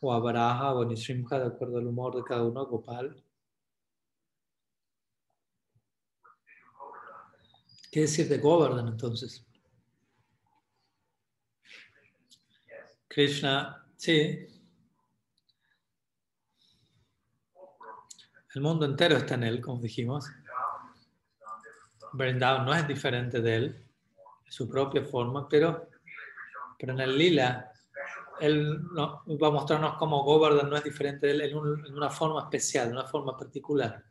[0.00, 3.22] o a Baraja o a Nishrimka, de acuerdo al humor de cada uno, Gopal.
[7.90, 9.44] ¿Qué decir de Govardhan entonces?
[13.08, 14.57] Krishna, sí.
[18.54, 20.26] El mundo entero está en él, como dijimos.
[22.12, 23.86] Vrindavan no es diferente de él,
[24.46, 25.88] es su propia forma, pero,
[26.78, 27.70] pero en el lila
[28.40, 32.42] él no, va a mostrarnos cómo Govardhan no es diferente de él en, una forma
[32.42, 34.04] especial, en una forma particular.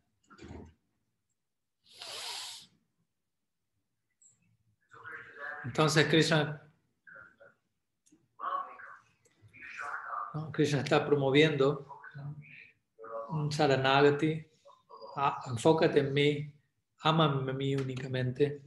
[5.63, 6.61] Entonces Krishna,
[10.53, 11.96] Krishna está promoviendo un
[13.51, 14.45] saranagati,
[15.17, 16.53] ah, enfócate en mí,
[17.01, 18.61] amame a mí únicamente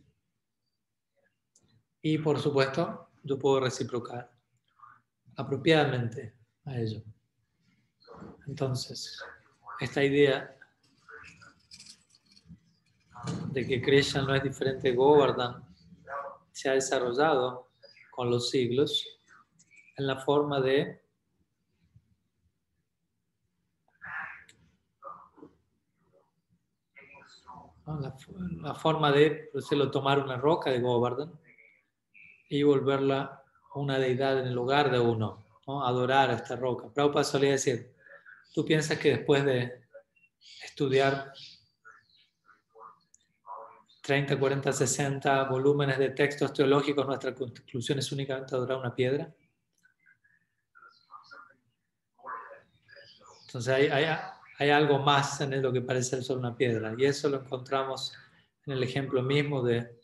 [2.02, 4.30] y por supuesto yo puedo reciprocar
[5.36, 6.34] apropiadamente
[6.64, 7.02] a ello.
[8.46, 9.18] Entonces,
[9.80, 10.56] esta idea
[13.52, 15.64] de que Krishna no es diferente de Govardhan
[16.52, 17.70] se ha desarrollado
[18.10, 19.06] con los siglos
[19.96, 21.02] en la forma de
[27.98, 31.32] la, forma de por tomar una roca de Govardhan
[32.48, 33.42] y volverla
[33.74, 36.88] una deidad en el lugar de uno, adorar a esta roca.
[36.92, 37.94] Prabhupada solía decir,
[38.52, 39.84] tú piensas que después de
[40.64, 41.32] estudiar
[44.02, 49.32] 30, 40, 60 volúmenes de textos teológicos, nuestra conclusión es únicamente adorar una piedra.
[53.46, 54.04] Entonces hay, hay,
[54.60, 56.94] hay, algo más en lo que parece ser una piedra.
[56.96, 58.12] Y eso lo encontramos
[58.66, 59.98] en el ejemplo mismo de,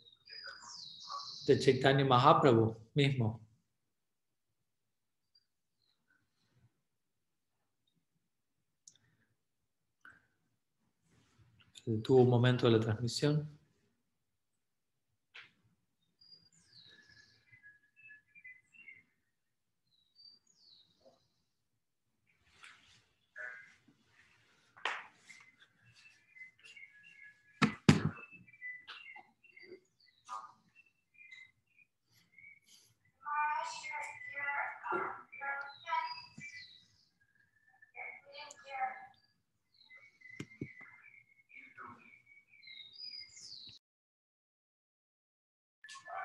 [1.46, 3.46] de Chaitanya Mahaprabhu mismo.
[12.02, 13.55] tuvo un momento de la transmisión.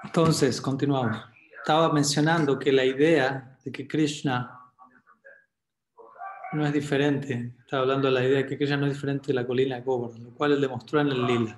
[0.03, 1.17] Entonces, continuamos.
[1.57, 4.59] Estaba mencionando que la idea de que Krishna
[6.53, 7.53] no es diferente.
[7.59, 9.81] Estaba hablando de la idea de que Krishna no es diferente de la colina de
[9.81, 11.57] Govardhan, lo cual él demostró en el lila.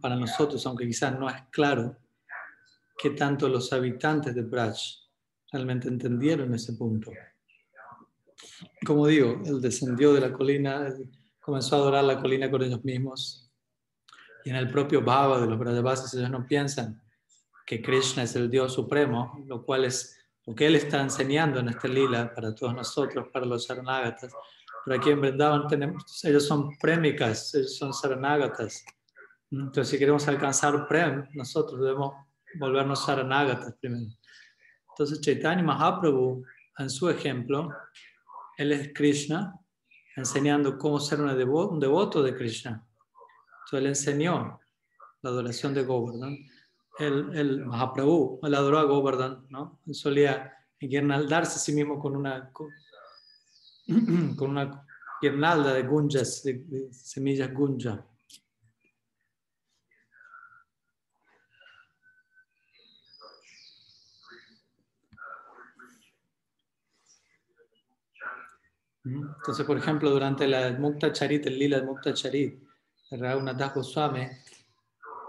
[0.00, 1.96] Para nosotros, aunque quizás no es claro
[2.96, 4.76] que tanto los habitantes de Braj
[5.50, 7.10] realmente entendieron ese punto.
[8.86, 10.94] Como digo, él descendió de la colina,
[11.40, 13.49] comenzó a adorar la colina con ellos mismos.
[14.44, 17.00] Y en el propio Bhava de los Brajavasis ellos no piensan
[17.66, 20.16] que Krishna es el Dios supremo, lo cual es
[20.46, 24.32] lo que él está enseñando en este lila para todos nosotros, para los Saranagatas.
[24.84, 28.84] Pero aquí en Vrindavan tenemos, ellos son prémicas, ellos son Saranagatas.
[29.50, 32.14] Entonces, si queremos alcanzar Prem, nosotros debemos
[32.54, 34.10] volvernos Saranagatas primero.
[34.90, 36.42] Entonces, Chaitanya Mahaprabhu,
[36.78, 37.68] en su ejemplo,
[38.56, 39.54] él es Krishna,
[40.16, 42.86] enseñando cómo ser un devoto, de Krishna.
[43.70, 44.60] Entonces, él enseñó
[45.22, 46.36] la adoración de Govardhan.
[46.98, 49.80] El, el Mahaprabhu, él adoró a Govardhan, ¿no?
[49.86, 52.68] Él solía guirnaldarse a sí mismo con una, con,
[54.40, 54.84] una
[55.22, 58.04] guirnalda de gunjas, de, de semillas gunja.
[69.04, 72.69] Entonces, por ejemplo, durante la Mukta Charit, el lila de Mukta Charit,
[73.10, 74.26] Raghunath Goswami,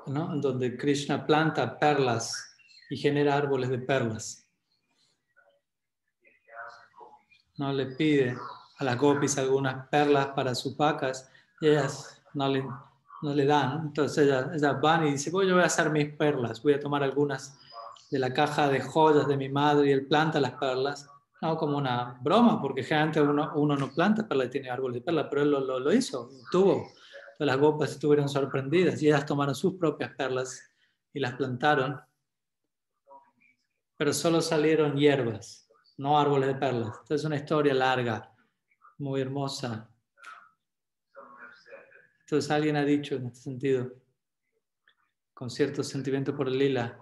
[0.07, 0.35] ¿no?
[0.37, 2.55] donde Krishna planta perlas
[2.89, 4.47] y genera árboles de perlas.
[7.57, 7.73] ¿no?
[7.73, 8.35] Le pide
[8.77, 11.29] a las gopis algunas perlas para sus vacas
[11.61, 12.63] ellas no le,
[13.21, 13.81] no le dan.
[13.87, 17.57] Entonces ellas, van y dicen, yo voy a hacer mis perlas, voy a tomar algunas
[18.09, 21.07] de la caja de joyas de mi madre y él planta las perlas
[21.41, 25.01] no como una broma, porque generalmente uno, uno no planta perla y tiene árboles de
[25.01, 26.91] perla, pero él lo, lo, hizo, tuvo.
[27.41, 30.61] Entonces las gopas estuvieron sorprendidas y ellas tomaron sus propias perlas
[31.11, 31.99] y las plantaron,
[33.97, 35.67] pero solo salieron hierbas,
[35.97, 36.89] no árboles de perlas.
[36.89, 38.31] Entonces es una historia larga,
[38.99, 39.89] muy hermosa.
[42.19, 43.91] Entonces alguien ha dicho en este sentido,
[45.33, 46.99] con cierto sentimiento por el lila,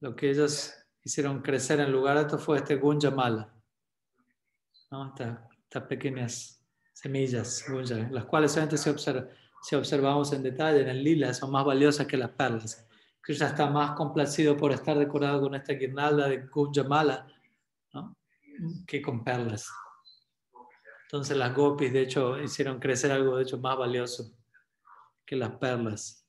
[0.00, 3.50] lo que ellos hicieron crecer en lugar de esto fue este Gunja Mala
[5.70, 6.62] estas, pequeñas
[6.92, 7.64] semillas,
[8.10, 8.90] las cuales solamente se
[9.62, 12.86] si observamos en detalle en el lila, son más valiosas que las perlas.
[13.20, 17.26] Krishna está más complacido por estar decorado con esta guirnalda de Kunjamala
[17.92, 18.16] ¿no?
[18.86, 19.68] que con perlas.
[21.02, 24.32] Entonces las gopis, de hecho, hicieron crecer algo, de hecho, más valioso
[25.26, 26.26] que las perlas.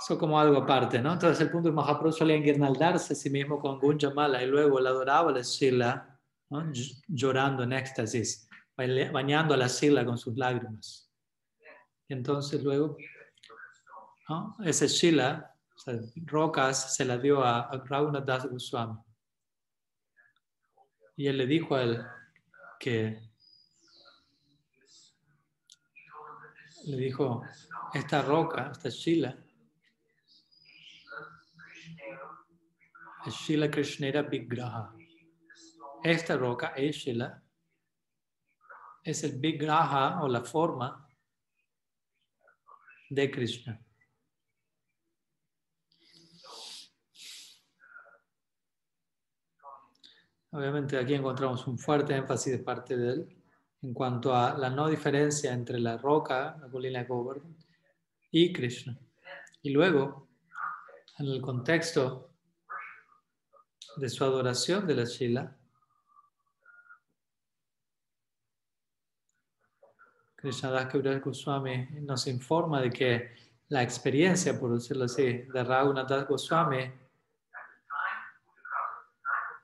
[0.00, 1.14] Eso como algo aparte, ¿no?
[1.14, 4.90] Entonces el punto de Mahaprabhu solía guirnaldarse a sí mismo con Gunjamala y luego la
[4.90, 6.20] adoraba la Shila
[7.08, 11.03] llorando en éxtasis, bañando a la sila con sus lágrimas.
[12.08, 12.96] Entonces luego,
[14.64, 15.54] ese Shila,
[16.24, 18.98] rocas, se la dio a, a Das Goswami.
[21.16, 22.04] Y él le dijo a él
[22.78, 23.30] que
[26.86, 27.42] le dijo,
[27.92, 29.38] esta roca, esta Shila,
[33.26, 34.94] es Shila Krishnera Vigraha
[36.04, 37.42] esta roca, Eshila,
[39.02, 41.03] es el Vigraha o la forma
[43.10, 43.80] de Krishna.
[50.50, 53.44] Obviamente aquí encontramos un fuerte énfasis de parte de él
[53.82, 57.56] en cuanto a la no diferencia entre la roca, la colina de Govardhan,
[58.30, 58.98] y Krishna.
[59.62, 60.28] Y luego,
[61.18, 62.30] en el contexto
[63.96, 65.56] de su adoración de la Shila,
[70.44, 73.30] Krishnadas Kaviraj Goswami nos informa de que
[73.70, 76.82] la experiencia, por decirlo así, de Raghunath Goswami,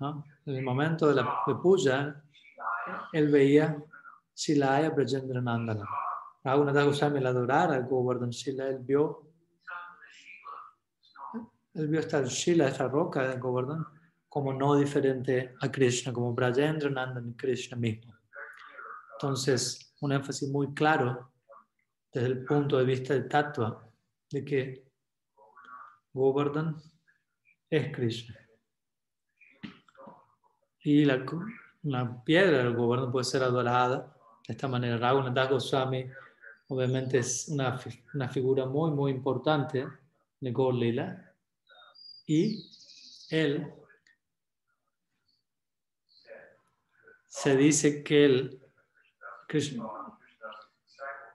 [0.01, 2.22] en el momento de la de puja,
[3.12, 3.76] él veía
[4.35, 5.87] Shilaya Brajendra Nandana.
[6.43, 9.35] Raghunath Goswami al adorar a Govardhan Shila, él vio,
[11.74, 13.85] él vio esta Shila, esta roca de Govardhan,
[14.31, 18.14] como no diferente a Krishna, como Brajendra Nandana, Krishna mismo.
[19.12, 21.30] Entonces, un énfasis muy claro
[22.12, 23.86] desde el punto de vista del tatua
[24.30, 24.90] de que
[26.12, 26.76] Govardhan
[27.68, 28.36] es Krishna.
[30.82, 31.24] Y la,
[32.24, 34.96] piedra del Govardhan puede ser adorada de esta manera.
[34.96, 36.07] Raghunath Goswami
[36.68, 37.78] obviamente es una,
[38.14, 39.86] una, figura muy, muy importante
[40.40, 41.34] de Gorlila.
[42.26, 42.64] Y
[43.28, 43.72] él
[47.26, 48.59] se dice que él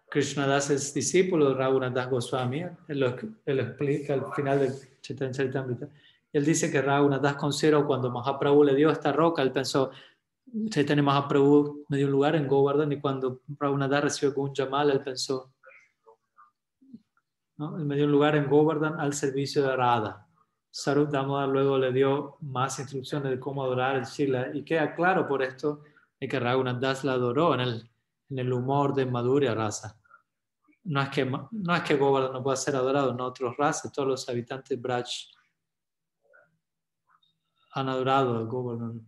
[0.09, 2.65] Krishna, Das es discípulo de Raghunath Goswami.
[2.87, 3.07] Él lo,
[3.45, 5.89] explica al final del Chaitanya Charitamrita.
[6.31, 9.91] Él dice que Raghunath Das consideró cuando Mahaprabhu le dio esta roca, él pensó,
[10.69, 15.51] Chaitanya Mahaprabhu me dio un lugar en Govardhan y cuando Prabhupada recibió Gunjamal, él pensó,
[17.57, 17.77] ¿no?
[17.77, 20.25] él me dio un lugar en Govardhan al servicio de Radha.
[20.71, 25.27] Sarup Damodar luego le dio más instrucciones de cómo adorar el Shila y queda claro
[25.27, 25.81] por esto
[26.19, 27.89] de que Raghunath Das la adoró en el,
[28.29, 29.99] en el humor de Madhurya Rasa.
[30.85, 34.07] No es, que, no es que Govardhan no pueda ser adorado en otros razas, todos
[34.07, 35.07] los habitantes de Braj
[37.71, 39.05] han adorado a Govardhan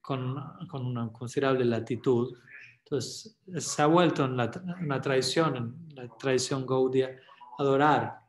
[0.00, 0.36] con,
[0.68, 2.36] con, una considerable latitud.
[2.84, 7.18] Entonces, se ha vuelto en la, una tradición, la tradición Gaudia,
[7.58, 8.20] adorar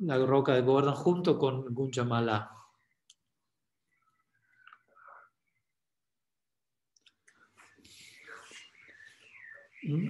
[0.00, 2.59] la roca de Govardhan junto con Gunjamala.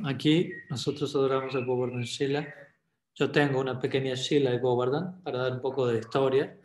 [0.05, 2.53] Aquí nosotros adoramos a Govardhan Shila.
[3.15, 6.59] Yo tengo una pequeña Shila de Govardhan para dar un poco de historia.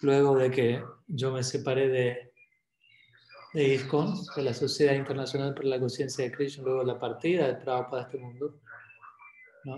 [0.00, 2.32] Luego de que yo me separé de,
[3.52, 7.46] de ISKCON, de la Sociedad Internacional para la Conciencia de Krishna, luego de la partida
[7.46, 8.60] de Prabhupada de este mundo,
[9.64, 9.76] ¿no?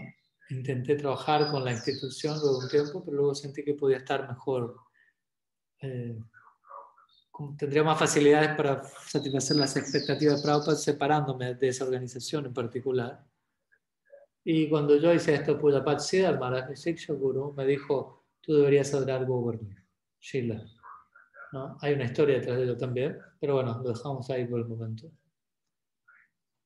[0.50, 4.76] intenté trabajar con la institución luego un tiempo, pero luego sentí que podía estar mejor.
[5.80, 6.18] Eh,
[7.56, 13.24] tendría más facilidades para satisfacer las expectativas de Prabhupada separándome de esa organización en particular.
[14.44, 19.24] Y cuando yo hice esto, Pujapat Siddhar Maharaj Siksha Guru me dijo, tú deberías adorar
[19.24, 19.76] Govardhan,
[20.20, 20.64] Shila.
[21.52, 21.76] ¿No?
[21.80, 25.10] Hay una historia detrás de ello también, pero bueno, lo dejamos ahí por el momento.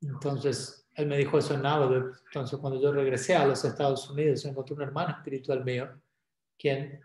[0.01, 2.13] Entonces, él me dijo eso en Navajo.
[2.27, 5.89] Entonces, cuando yo regresé a los Estados Unidos, encontré un hermano espiritual mío,
[6.59, 7.01] quien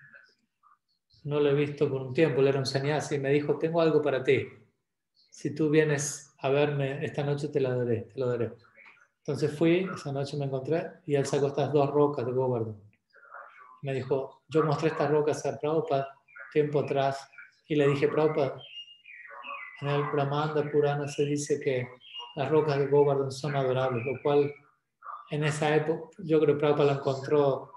[1.24, 3.82] no lo he visto por un tiempo, él era un sannyasi, y me dijo, tengo
[3.82, 4.48] algo para ti.
[5.30, 8.52] Si tú vienes a verme esta noche, te lo daré, te lo daré.
[9.20, 12.76] Entonces fui, esa noche me encontré, y él sacó estas dos rocas de Govardhan.
[13.84, 16.08] Me dijo, yo mostré estas rocas a Prabhupada
[16.52, 17.30] tiempo atrás,
[17.68, 18.60] y le dije, Prabhupada,
[19.82, 21.88] en el Brahmanda Purana se dice que
[22.36, 24.52] las rocas de Govardhan son adorables, lo cual
[25.30, 27.72] en esa época yo creo que Prabhupada lo encontró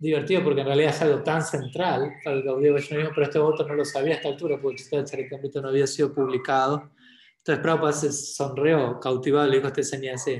[0.00, 3.68] divertido porque en realidad es algo tan central para el Gaudiya Vaishnavismo, pero este otro
[3.68, 6.90] no lo sabía a esta altura porque el Charitamrita no había sido publicado.
[7.38, 10.38] Entonces Prabhupada se sonrió, cautivado, le dijo a este así,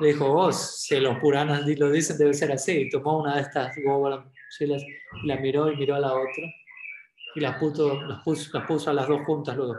[0.00, 2.72] le dijo, vos, si los Puranas lo dicen, debe ser así.
[2.72, 4.30] Y tomó una de estas Govardhan
[5.24, 6.44] la miró y miró a la otra
[7.34, 9.76] y las puso, las puso, las puso a las dos juntas luego.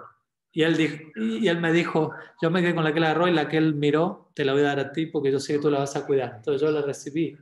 [0.52, 3.28] Y él, dijo, y él me dijo, yo me quedé con la que la agarró
[3.28, 5.54] y la que él miró, te la voy a dar a ti porque yo sé
[5.54, 6.36] que tú la vas a cuidar.
[6.38, 7.38] Entonces yo la recibí.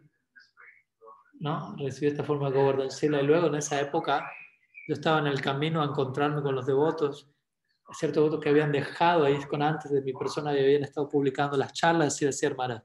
[1.39, 1.75] ¿No?
[1.77, 4.29] Recibí esta forma de gobernanza y luego en esa época
[4.87, 7.29] yo estaba en el camino a encontrarme con los devotos,
[7.91, 11.57] ciertos devotos que habían dejado ahí con antes de mi persona y habían estado publicando
[11.57, 12.83] las charlas y decía hermana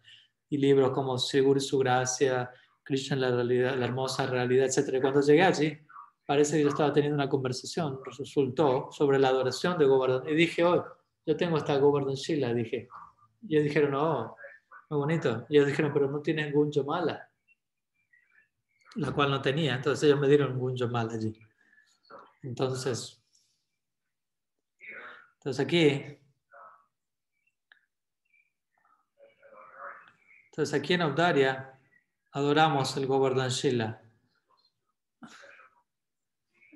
[0.51, 2.51] y libros como Seguro y su gracia,
[2.83, 4.95] Krishna la realidad, la hermosa realidad, etc.
[4.95, 5.79] Y cuando llegué allí,
[6.25, 10.29] parece que yo estaba teniendo una conversación, resultó, sobre la adoración de Govardhan.
[10.29, 10.85] Y dije, oh,
[11.27, 12.89] yo tengo esta Govardhan Shila, dije.
[13.43, 14.37] Y ellos dijeron, oh,
[14.89, 15.47] muy bonito.
[15.51, 17.28] Y ellos dijeron, pero no tiene ningún Yomala,
[18.97, 19.77] la cual no tenía.
[19.77, 21.39] Entonces ellos me dieron un Yomala allí.
[22.43, 23.23] Entonces,
[25.39, 26.19] entonces aquí,
[30.47, 31.79] entonces aquí en Audaria
[32.33, 34.03] adoramos el Govardhan Shila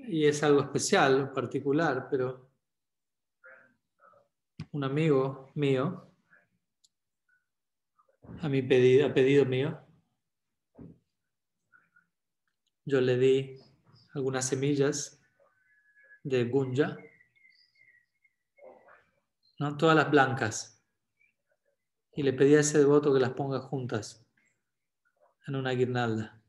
[0.06, 2.50] y es algo especial, particular, pero
[4.72, 6.10] un amigo mío,
[8.40, 9.80] a mi pedido, a pedido mío,
[12.84, 13.60] yo le di
[14.14, 15.20] algunas semillas
[16.22, 16.96] de gunja,
[19.58, 19.76] ¿no?
[19.76, 20.82] todas las blancas,
[22.14, 24.26] y le pedí a ese devoto que las ponga juntas
[25.46, 26.42] en una guirnalda.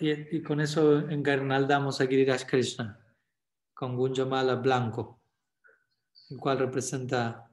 [0.00, 3.04] Y, con eso encarnaldamos a Giriraj Krishna
[3.74, 5.20] con Gunjamala blanco,
[6.30, 7.48] el cual representa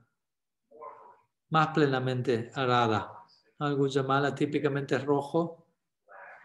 [1.50, 3.12] más plenamente a Radha.
[3.60, 5.65] El Gunjamala típicamente es rojo,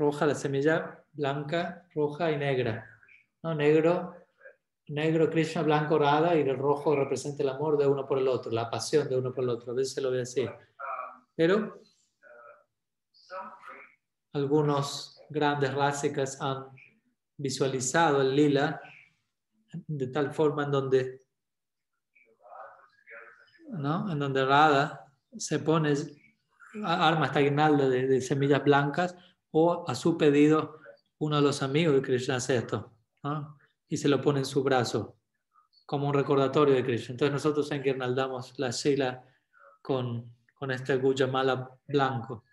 [0.01, 2.89] roja la semilla, blanca, roja y negra.
[3.43, 3.55] ¿no?
[3.55, 4.17] Negro,
[4.89, 8.51] negro Krishna, blanco Radha y el rojo representa el amor de uno por el otro,
[8.51, 9.73] la pasión de uno por el otro.
[9.73, 10.49] A veces lo ve así.
[11.37, 11.81] Pero
[14.33, 16.67] algunos grandes rásicas han
[17.37, 18.81] visualizado el lila
[19.87, 21.21] de tal forma en donde,
[23.69, 24.11] ¿no?
[24.11, 25.95] en donde Radha se pone,
[26.85, 29.15] arma esta guirnalda de, semillas blancas
[29.53, 30.81] o a su pedido
[31.19, 32.93] uno de los amigos de Krishna hace esto
[33.89, 35.17] y se lo pone en su brazo
[35.85, 37.13] como un recordatorio de Krishna.
[37.13, 39.25] Entonces nosotros enguirnaldamos la sila
[39.83, 42.45] con, con este Gujamala blanco.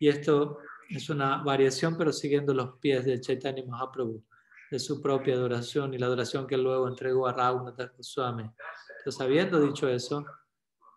[0.00, 0.58] Y esto
[0.90, 4.22] es una variación, pero siguiendo los pies de Chaitanya Mahaprabhu.
[4.68, 8.50] de su propia adoración y la adoración que luego entregó a Raghunath Goswami.
[8.98, 10.26] Entonces, habiendo dicho eso,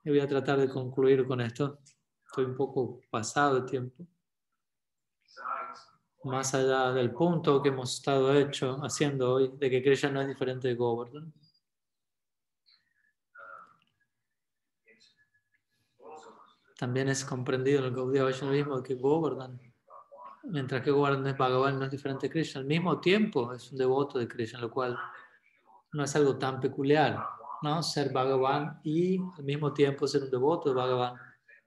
[0.04, 1.80] voy a tratar de concluir con esto.
[2.26, 4.08] Estoy un poco pasado de tiempo.
[6.24, 10.28] Más allá del punto que hemos estado hecho, haciendo hoy, de que Krishna no es
[10.28, 11.34] diferente de Govardhan.
[16.78, 19.60] También es comprendido en el Gaudiya Vaishnavismo que Govardhan,
[20.44, 23.78] mientras que Govardhan es Bhagavan, no es diferente de Krishna, al mismo tiempo es un
[23.78, 24.98] devoto de Krishna, lo cual
[25.92, 27.20] no es algo tan peculiar,
[27.62, 27.84] ¿no?
[27.84, 31.16] Ser Bhagavan y al mismo tiempo ser un devoto de Bhagavan.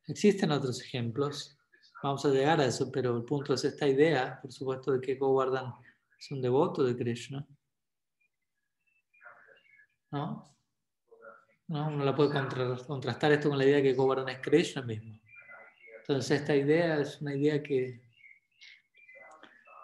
[0.06, 1.58] Existen otros ejemplos,
[2.02, 5.14] vamos a llegar a eso, pero el punto es esta idea, por supuesto, de que
[5.14, 5.72] Govardhan
[6.18, 7.46] es un devoto de Krishna.
[10.10, 10.44] ¿No?
[11.68, 11.86] ¿no?
[11.88, 12.30] Uno la puede
[12.86, 15.18] contrastar esto con la idea de que Govardhan es Krishna mismo.
[16.00, 18.02] Entonces esta idea es una idea que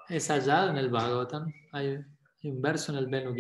[0.09, 1.53] es allá en el Bhagavatam.
[1.73, 2.05] Hay,
[2.43, 3.35] un verso en el Benu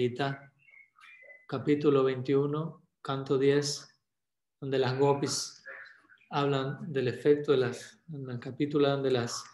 [1.46, 4.00] capítulo 21, canto 10,
[4.60, 5.57] donde las gopis
[6.30, 9.44] hablan del efecto de las, en el capítulo de las,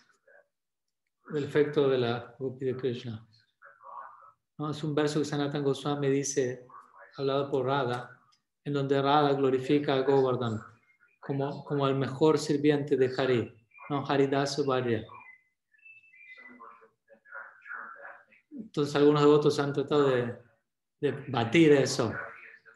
[1.33, 3.27] del efecto de la gopi de Krishna.
[4.59, 4.71] ¿No?
[4.71, 6.67] Es un verso que Sanatan Goswami dice,
[7.17, 8.11] hablado por Radha,
[8.65, 10.61] en donde Radha glorifica a Govardhan
[11.21, 13.55] como, como el mejor sirviente de Hari,
[13.91, 14.05] ¿no?
[14.07, 15.05] Haridasu Varya.
[18.51, 20.37] Entonces algunos devotos han tratado de,
[21.01, 22.13] de batir eso,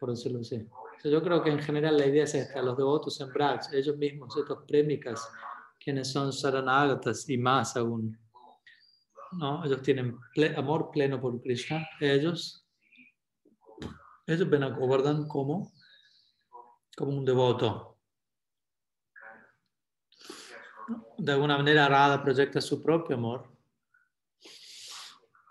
[0.00, 0.66] por decirlo así.
[1.04, 4.36] Yo creo que en general la idea es esta, los devotos en Braj, ellos mismos,
[4.36, 5.28] estos prémicas,
[5.78, 8.18] quienes son Saranagatas y más aún,
[9.32, 9.64] ¿no?
[9.64, 10.16] ellos tienen
[10.56, 12.66] amor pleno por Krishna, ellos,
[14.26, 15.72] ellos ven a Govardhan como
[16.98, 17.96] como un devoto.
[21.16, 23.48] De alguna manera Radha proyecta su propio amor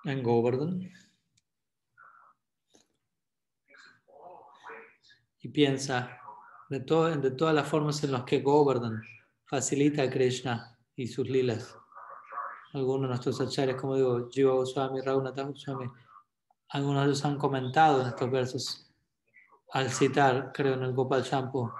[0.04, 0.92] en Govardhan
[5.48, 6.20] y piensa
[6.70, 9.02] de, de todas las formas en las que Govardhan
[9.46, 11.76] facilita a Krishna y sus lilas.
[12.74, 15.90] Algunos de nuestros acharyas, como digo, Jiva Goswami, Raghunath Goswami,
[16.70, 18.94] algunos de ellos han comentado en estos versos
[19.72, 21.72] al citar, creo, en el Gopal Shampoo,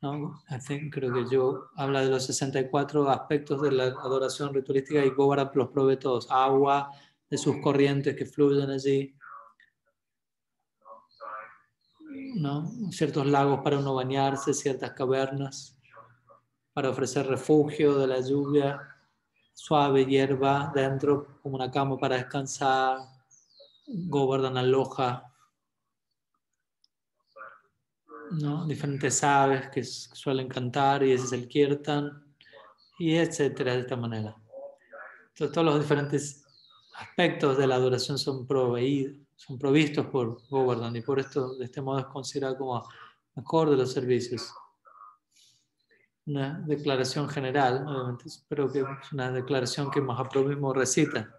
[0.00, 0.40] ¿no?
[0.90, 5.68] creo que yo habla de los 64 aspectos de la adoración ritualística y Govardhan los
[5.68, 6.26] provee todos.
[6.30, 6.90] Agua,
[7.28, 9.14] de sus corrientes que fluyen allí,
[12.34, 12.70] ¿no?
[12.90, 15.76] ciertos lagos para uno bañarse, ciertas cavernas
[16.72, 18.80] para ofrecer refugio de la lluvia,
[19.52, 22.98] suave hierba dentro como una cama para descansar,
[23.86, 25.30] Govardhan aloja
[28.30, 28.66] ¿no?
[28.66, 32.24] diferentes aves que suelen cantar y ese es el kirtan,
[32.98, 34.36] y etcétera, de esta manera.
[35.28, 36.44] Entonces, todos los diferentes
[36.94, 41.80] aspectos de la adoración son, proveídos, son provistos por Govardhan y por esto, de este
[41.80, 42.86] modo, es considerado como
[43.34, 44.52] mejor de los servicios.
[46.26, 51.34] Una declaración general, obviamente, pero que es una declaración que Mahaprabhu mismo recita.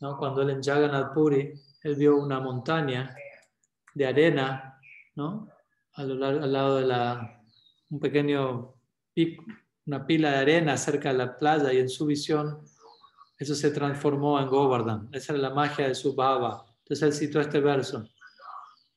[0.00, 0.18] ¿no?
[0.18, 3.16] Cuando él en Jagannath Puri, él vio una montaña
[3.94, 4.78] de arena,
[5.14, 5.48] ¿no?
[5.94, 6.20] al,
[6.52, 7.42] lado de la,
[7.88, 8.74] un pequeño
[9.86, 12.60] una pila de arena cerca de la playa y en su visión
[13.38, 15.08] eso se transformó en Govardhan.
[15.10, 16.66] Esa era la magia de su baba.
[16.90, 18.04] Entonces él citó este verso.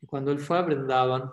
[0.02, 1.32] Y cuando él fue a Brindavan,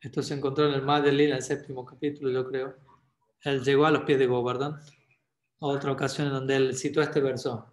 [0.00, 2.74] esto se encontró en el Madeleine, el séptimo capítulo, yo creo.
[3.42, 4.76] Él llegó a los pies de Govardhan.
[5.60, 7.72] Otra ocasión en donde él citó este verso.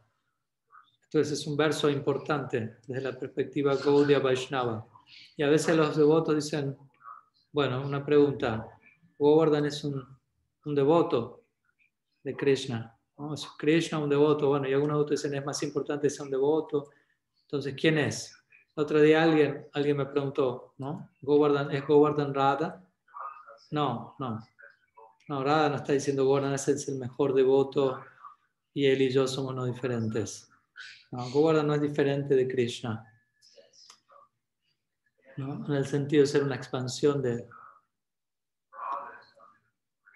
[1.06, 4.86] Entonces es un verso importante desde la perspectiva Gaudiya Vaishnava.
[5.36, 6.78] Y a veces los devotos dicen,
[7.52, 8.68] bueno, una pregunta,
[9.18, 10.00] Govardhan es un,
[10.64, 11.42] un devoto
[12.22, 12.99] de Krishna.
[13.20, 13.34] ¿No?
[13.34, 14.48] ¿Es Krishna un devoto?
[14.48, 16.90] Bueno, y algunos devotos dicen, es más importante ser un devoto.
[17.44, 18.36] Entonces, ¿quién es?
[18.76, 21.10] otro día alguien, alguien me preguntó, ¿no?
[21.22, 22.82] ¿Govardhan, ¿Es Govardhan Radha?
[23.72, 24.40] No, no.
[25.28, 28.00] No, Radha no está diciendo Govardhan es el mejor devoto
[28.74, 30.50] y él y yo somos no diferentes.
[31.12, 33.06] No, Govardhan no es diferente de Krishna
[35.40, 37.48] en el sentido de ser una expansión de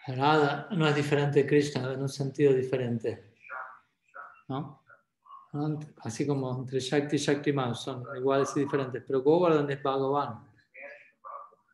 [0.07, 3.33] Radha, no es diferente de Krishna, en un sentido diferente.
[4.49, 4.83] ¿no?
[6.01, 10.51] Así como entre Shakti y Shaktiman son iguales y diferentes, pero Govardhan es Bhagavan.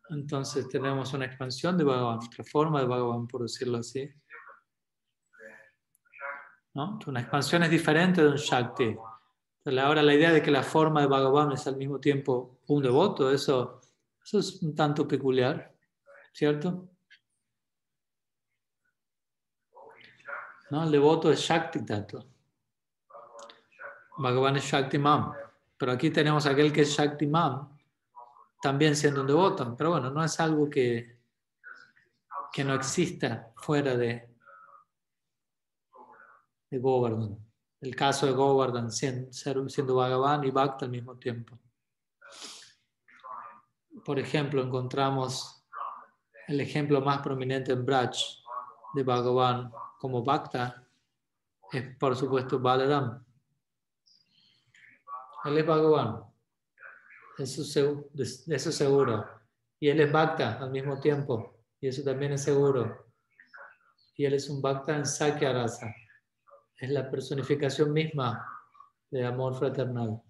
[0.09, 4.09] Entonces tenemos una expansión de Bhagavan, otra forma de Bhagavan, por decirlo así.
[6.73, 6.99] ¿No?
[7.07, 8.95] Una expansión es diferente de un Shakti.
[9.65, 13.31] Ahora la idea de que la forma de Bhagavan es al mismo tiempo un devoto,
[13.31, 13.81] eso,
[14.23, 15.73] eso es un tanto peculiar,
[16.33, 16.89] ¿cierto?
[20.71, 20.83] ¿No?
[20.83, 22.25] El devoto es Shakti Tato.
[24.17, 25.31] Bhagavan es Shaktiman.
[25.77, 27.69] Pero aquí tenemos aquel que es Shaktiman,
[28.61, 29.75] también siendo un devoto.
[29.77, 31.19] Pero bueno, no es algo que,
[32.51, 34.29] que no exista fuera de,
[36.69, 37.37] de Govardhan.
[37.79, 41.57] El caso de Govardhan siendo, siendo Bhagavan y Bhakta al mismo tiempo.
[44.03, 45.65] Por ejemplo, encontramos
[46.47, 48.17] el ejemplo más prominente en Braj
[48.93, 50.87] de Bhagavan como Bhakta,
[51.71, 53.23] es por supuesto Balaram.
[55.45, 56.23] Él es Bhagavan,
[57.37, 57.61] eso,
[58.13, 59.25] eso seguro.
[59.79, 63.07] Y él es Bhakta al mismo tiempo, y eso también es seguro.
[64.15, 65.93] Y él es un Bhakta en Sakya Rasa
[66.79, 68.47] es la personificación misma
[69.11, 70.21] de amor fraternal.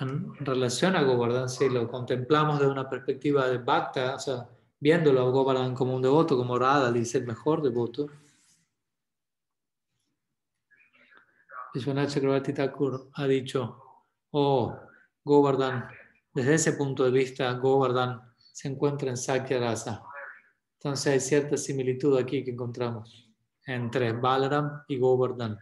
[0.00, 4.48] En relación a Govardhan, si lo contemplamos de una perspectiva de Bhakta, o sea,
[4.80, 8.08] viéndolo a Govardhan como un devoto, como Radha dice el mejor devoto,
[11.74, 13.82] Vishwanath Chakravarti Thakur ha dicho,
[14.30, 14.74] oh,
[15.22, 15.86] Govardhan,
[16.32, 18.22] desde ese punto de vista, Govardhan
[18.52, 20.02] se encuentra en Sakya Rasa.
[20.78, 23.30] Entonces hay cierta similitud aquí que encontramos
[23.66, 25.58] entre Balaram y Govardhan.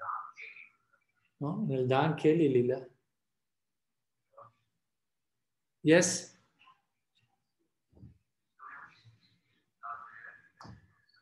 [1.40, 1.64] ¿No?
[1.64, 2.86] En el Dan, Kelly y Lila.
[5.82, 6.33] Yes?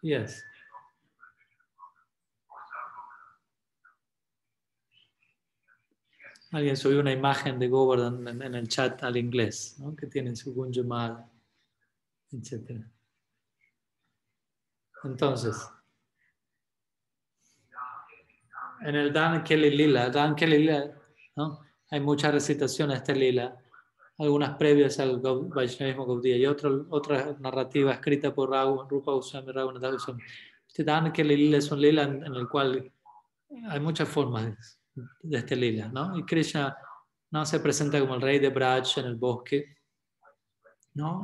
[0.03, 0.45] Yes.
[6.51, 9.97] Alguien subió una imagen de Govardhan en, el chat al inglés, ¿no?
[9.97, 11.25] que tiene su Gunjamal,
[12.31, 12.91] etcétera.
[15.05, 15.57] Entonces,
[18.83, 20.93] en el Dan Kelly Lila, Dan Kelly Lila,
[21.37, 21.61] ¿no?
[21.91, 23.57] hay muchas recitaciones de este Lila,
[24.19, 28.51] algunas previas al Vaishnavismo Gaudiya y otra, narrativa escrita por
[28.89, 30.23] Rupa Goswami, Raghunath Goswami.
[30.67, 32.91] Este Kelly Lila es un Lila en, el cual
[33.69, 34.81] hay muchas formas
[35.23, 36.17] de, este Lila, ¿no?
[36.17, 36.77] Y Krishna
[37.31, 39.77] no se presenta como el rey de Braj en el bosque,
[40.95, 41.23] ¿no?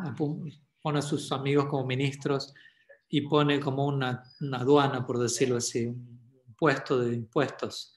[0.82, 2.55] Pone a sus amigos como ministros
[3.09, 4.22] y pone como una,
[4.53, 7.95] aduana, por decirlo así, un puesto de impuestos.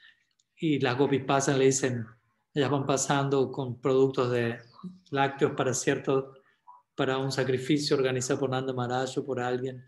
[0.55, 2.05] Y las gopis pasan, le dicen,
[2.53, 4.59] ellas van pasando con productos de
[5.11, 6.33] lácteos para cierto,
[6.95, 9.83] para un sacrificio organizado por Nanda Maharaj o por alguien.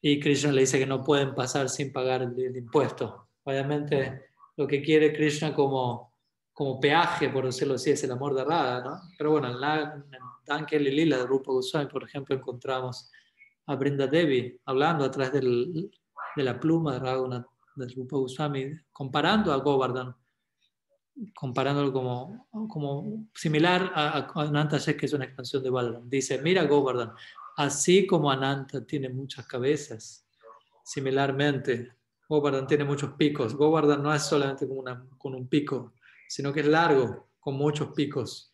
[0.00, 3.28] Y Krishna le dice que no pueden pasar sin pagar el, impuesto.
[3.44, 6.14] Obviamente lo que quiere Krishna como,
[6.52, 9.00] como peaje, por decirlo así, es el amor de Radha, ¿no?
[9.16, 10.04] Pero bueno, en, la,
[10.46, 13.10] en Lila de Rupa Goswami, por ejemplo, encontramos
[13.66, 15.90] a Brenda Devi, hablando a través del,
[16.36, 20.14] de la pluma de Raghunath, de Rupa Goswami, comparando a Govardhan,
[21.34, 26.08] comparándolo como, como similar a, a Ananta que es una expansión de Balaram.
[26.08, 27.12] Dice, mira Govardhan,
[27.56, 30.26] así como Ananta tiene muchas cabezas,
[30.84, 31.92] similarmente
[32.28, 33.54] Govardhan tiene muchos picos.
[33.54, 35.94] Govardhan no es solamente como una, con un pico,
[36.28, 38.52] sino que es largo, con muchos picos.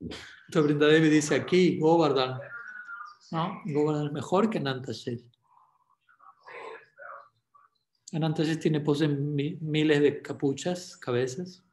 [0.00, 2.38] Entonces Brinda Devi dice aquí, Govardhan
[3.30, 3.62] ¿no?
[3.64, 5.22] Govardhan es mejor que Anantashet.
[8.14, 11.64] Anantashet tiene, posee miles de capuchas, cabezas.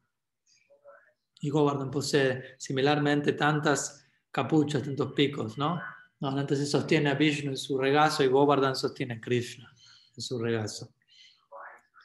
[1.39, 5.80] Y Govardhan posee similarmente tantas capuchas, tantos picos, ¿no?
[6.20, 9.72] no sostiene a Vishnu en su regazo y Govardhan sostiene a Krishna
[10.16, 10.94] en su regazo.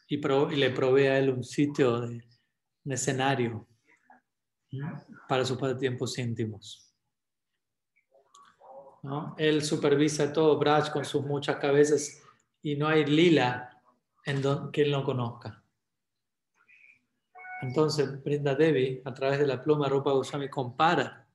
[0.09, 2.22] Y, le provee a él un sitio de,
[2.84, 3.66] un escenario
[5.28, 6.95] para sus tiempos íntimos.
[9.39, 12.22] Él supervisa todo Braj con sus muchas cabezas
[12.62, 13.76] y no hay lila
[14.27, 15.62] en que él no conozca.
[17.62, 21.27] Entonces, Brinda Devi, a través de la pluma Rupa Goswami, compara,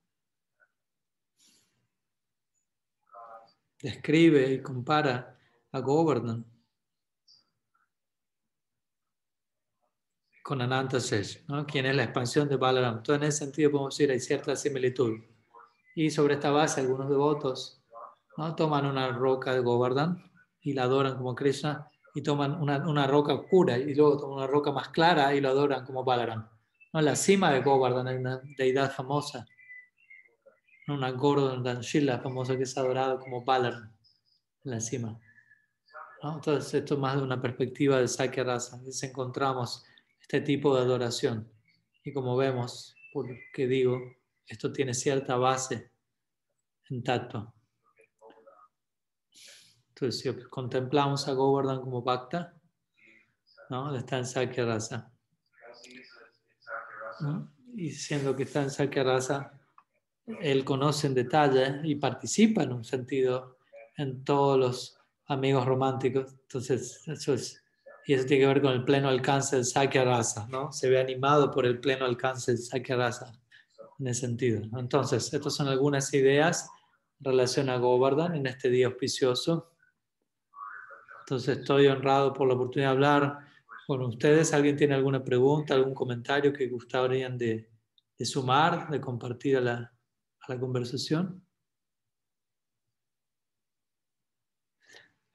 [3.81, 5.39] describe y compara
[5.71, 6.45] a Govardhan
[10.43, 11.65] con Ananta Sesh, ¿no?
[11.65, 12.97] quien es la expansión de Balaram.
[12.97, 15.19] Entonces, en ese sentido, podemos decir hay cierta similitud.
[15.95, 17.81] Y sobre esta base, algunos devotos
[18.37, 18.53] ¿no?
[18.55, 20.29] toman una roca de Govardhan
[20.61, 24.47] y la adoran como Krishna, y toman una, una, roca oscura y luego toman una
[24.47, 26.47] roca más clara y la adoran como Balaram.
[26.93, 26.99] ¿no?
[26.99, 29.45] En la cima de Govardhan hay una deidad famosa,
[30.87, 31.11] una
[31.81, 33.91] Shila famosa que es adorada como Balaram
[34.63, 35.19] en la cima.
[36.23, 38.79] Entonces, esto es más de una perspectiva de Sakya Rasa.
[39.01, 39.83] encontramos
[40.21, 41.51] este tipo de adoración.
[42.03, 43.99] Y como vemos, por que digo,
[44.45, 45.91] esto tiene cierta base
[46.89, 47.53] en tato.
[50.01, 52.55] Entonces, si contemplamos a Govardhan como Bhakta,
[53.69, 53.95] ¿no?
[53.95, 55.11] está en Sakya Rasa.
[57.75, 59.61] Y siendo que está en Sakya Rasa,
[60.25, 63.57] él conoce en detalle y participa en un sentido
[63.95, 64.97] en todos los
[65.27, 66.33] amigos románticos.
[66.33, 67.63] Entonces, eso es
[68.07, 70.71] Y eso tiene que ver con el pleno alcance del Sakya Rasa, ¿no?
[70.71, 73.39] Se ve animado por el pleno alcance del Sakya Rasa,
[73.99, 74.63] en ese sentido.
[74.79, 76.67] Entonces, estas son algunas ideas
[77.19, 79.70] en relación a Govardhan en este día auspicioso.
[81.31, 83.47] Entonces, estoy honrado por la oportunidad de hablar
[83.87, 84.53] con ustedes.
[84.53, 87.69] ¿Alguien tiene alguna pregunta, algún comentario que gustarían de,
[88.19, 89.93] de sumar, de compartir a la,
[90.49, 91.41] a conversación?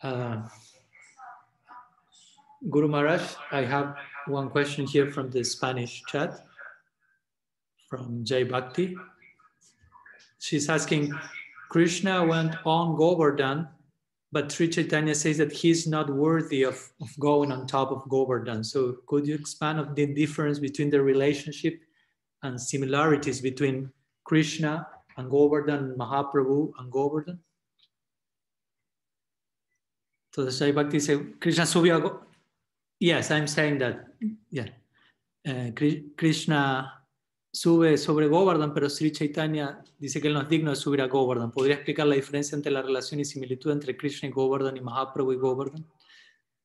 [0.03, 0.47] Uh,
[2.61, 3.95] Guru Maharaj, I have
[4.27, 6.47] one question here from the Spanish chat
[7.89, 8.95] from Jay Bhakti.
[10.39, 11.19] She's asking,
[11.71, 13.69] Krishna went on Govardhan,
[14.37, 18.63] but Sri Chaitanya says that he's not worthy of, of going on top of Govardhan.
[18.63, 21.81] So could you expand on the difference between the relationship
[22.43, 23.91] and similarities between
[24.25, 27.39] Krishna and Govardhan, Mahaprabhu and Govardhan?
[30.31, 32.21] Entonces Jay Bhakti dice, Krishna subió
[33.01, 34.05] Yes, I'm saying that.
[34.51, 34.69] Yeah.
[35.49, 35.71] Uh,
[36.19, 36.93] Krishna
[37.57, 41.07] sube sobre Govardhan, pero Sri Chaitanya dice que él no es digno de subir a
[41.07, 41.51] Govardhan.
[41.51, 45.33] ¿Podría explicar la diferencia entre la relación y similitud entre Krishna y Govardhan y Mahaprabhu
[45.33, 45.91] y Govardhan?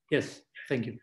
[0.10, 1.00] Yes, thank you.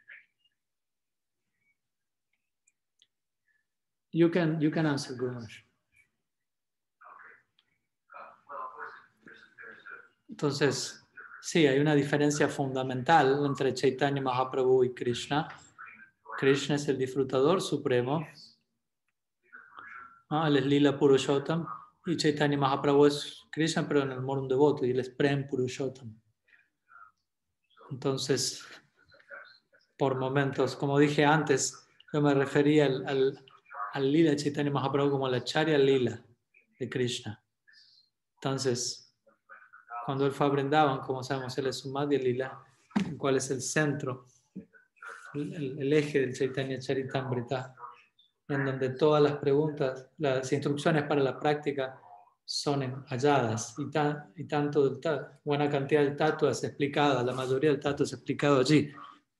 [4.13, 5.41] You can, you can answer, Guru
[10.29, 11.03] Entonces,
[11.41, 15.49] Sí, hay una diferencia fundamental entre Chaitanya Mahaprabhu y Krishna.
[16.37, 18.27] Krishna es el disfrutador supremo.
[20.31, 21.67] Él es Lila Purushottam.
[22.07, 24.85] Y Chaitanya Mahaprabhu es Krishna, pero en el modo devoto.
[24.85, 26.21] Y él es Prem Purushottam.
[27.91, 28.65] Entonces,
[29.97, 33.45] por momentos, como dije antes, yo me refería al, al,
[33.93, 36.23] al Lila Chaitanya Mahaprabhu como la Charya Lila
[36.79, 37.43] de Krishna.
[38.35, 39.09] Entonces,
[40.07, 42.65] cuando él fue a Brindavan, como sabemos, él es un Madhya Lila,
[43.19, 44.27] cuál es el centro,
[45.35, 47.75] el, eje del Chaitanya Charitamrita,
[48.49, 52.01] en donde todas las preguntas, las instrucciones para la práctica
[52.45, 53.91] son halladas y,
[54.41, 54.99] y tanto
[55.45, 58.91] buena cantidad del tato es explicada, la mayoría del tato es explicado allí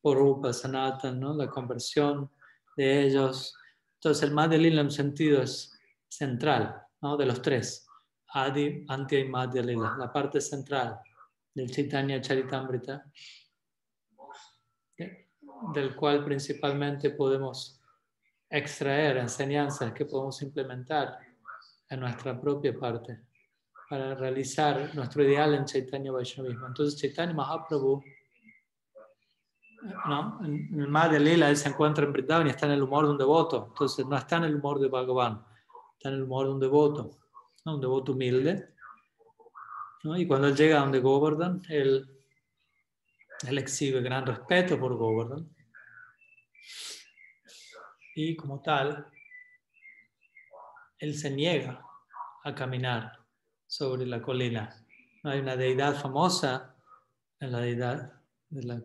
[0.01, 1.35] por Rupa, Sanatan, ¿no?
[1.35, 2.31] la conversión
[2.77, 3.57] de ellos.
[3.95, 5.73] Entonces el Madhya en un sentido es
[6.07, 7.17] central ¿no?
[7.17, 7.87] de los tres.
[8.35, 11.01] Adi Antya y Madhya Lila, la parte central
[11.55, 13.11] del Chaitanya Charitamrita,
[15.73, 17.78] del cual principalmente podemos
[18.51, 21.19] extraer enseñanzas que podemos implementar
[21.89, 23.21] en nuestra propia parte
[23.89, 26.67] para realizar nuestro ideal en Chaitanya Vaishnavismo.
[26.67, 28.03] Entonces Chaitanya Mahaprabhu,
[30.07, 30.41] ¿no?
[30.45, 33.13] en el Madhya Lila, él se encuentra en Vrindavan y está en el humor de
[33.13, 33.67] un devoto.
[33.69, 35.45] Entonces no está en el humor de Bhagavan,
[35.97, 37.19] está en el humor de un devoto
[37.75, 38.75] un devoto humilde.
[40.05, 42.09] Y cuando él llega a donde Govardhan, él,
[43.47, 45.49] él exhibe gran respeto por Govardhan.
[48.21, 49.07] Y como tal,
[50.99, 51.87] él se niega
[52.43, 53.13] a caminar
[53.65, 54.85] sobre la colina.
[55.23, 56.75] Hay una deidad famosa
[57.39, 58.83] en la deidad de la,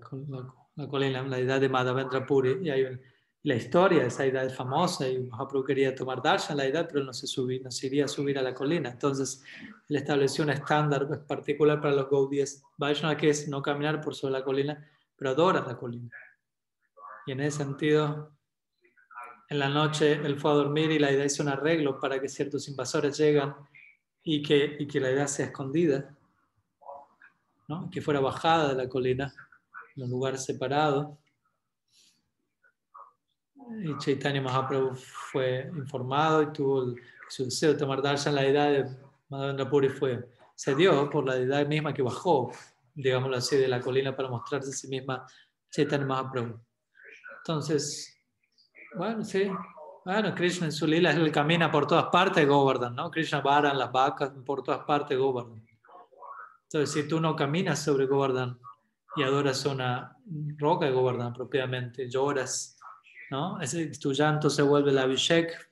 [0.87, 3.01] colina, la deidad de Madhavendra Puri, y hay un,
[3.41, 7.11] la historia, esa idea es famosa y Mahaprabhu quería tomar darshan la edad, pero no
[7.11, 8.91] se, subía, no se iría a subir a la colina.
[8.91, 9.43] Entonces,
[9.89, 14.33] él estableció un estándar particular para los Gaudíes Vaishnava, que es no caminar por sobre
[14.33, 16.11] la colina, pero adorar la colina.
[17.25, 18.31] Y en ese sentido,
[19.53, 22.27] en la noche él fue a dormir y la idea hizo un arreglo para que
[22.27, 23.55] ciertos invasores llegan
[24.23, 26.15] y que, y que la idea sea escondida,
[27.67, 27.89] ¿no?
[27.91, 29.33] que fuera bajada de la colina,
[29.95, 31.19] en un lugar separado
[33.81, 36.95] y Chaitanya Mahaprabhu fue informado y tuvo el,
[37.29, 38.35] su deseo de tomar darshan.
[38.35, 38.85] La edad de
[39.29, 42.51] Madhavendra Puri fue, se dio por la edad misma que bajó,
[42.93, 45.25] digámoslo así, de la colina para mostrarse a sí misma
[45.71, 46.59] Chaitanya Mahaprabhu.
[47.37, 48.13] Entonces,
[48.95, 49.49] bueno, sí.
[50.05, 53.09] Bueno, Krishna en su lila, él camina por todas partes Govardhan, ¿no?
[53.09, 55.65] Krishna vara las vacas por todas partes Govardhan.
[56.63, 58.59] Entonces, si tú no caminas sobre Govardhan
[59.15, 60.17] y adoras una
[60.57, 62.77] roca de Govardhan propiamente, lloras
[63.33, 63.59] ¿no?
[63.59, 65.71] Ese, tu llanto se vuelve la Abhishek,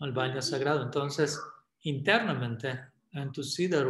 [0.00, 0.82] el baño sagrado.
[0.82, 1.38] Entonces,
[1.82, 3.82] internamente, en tu Siddha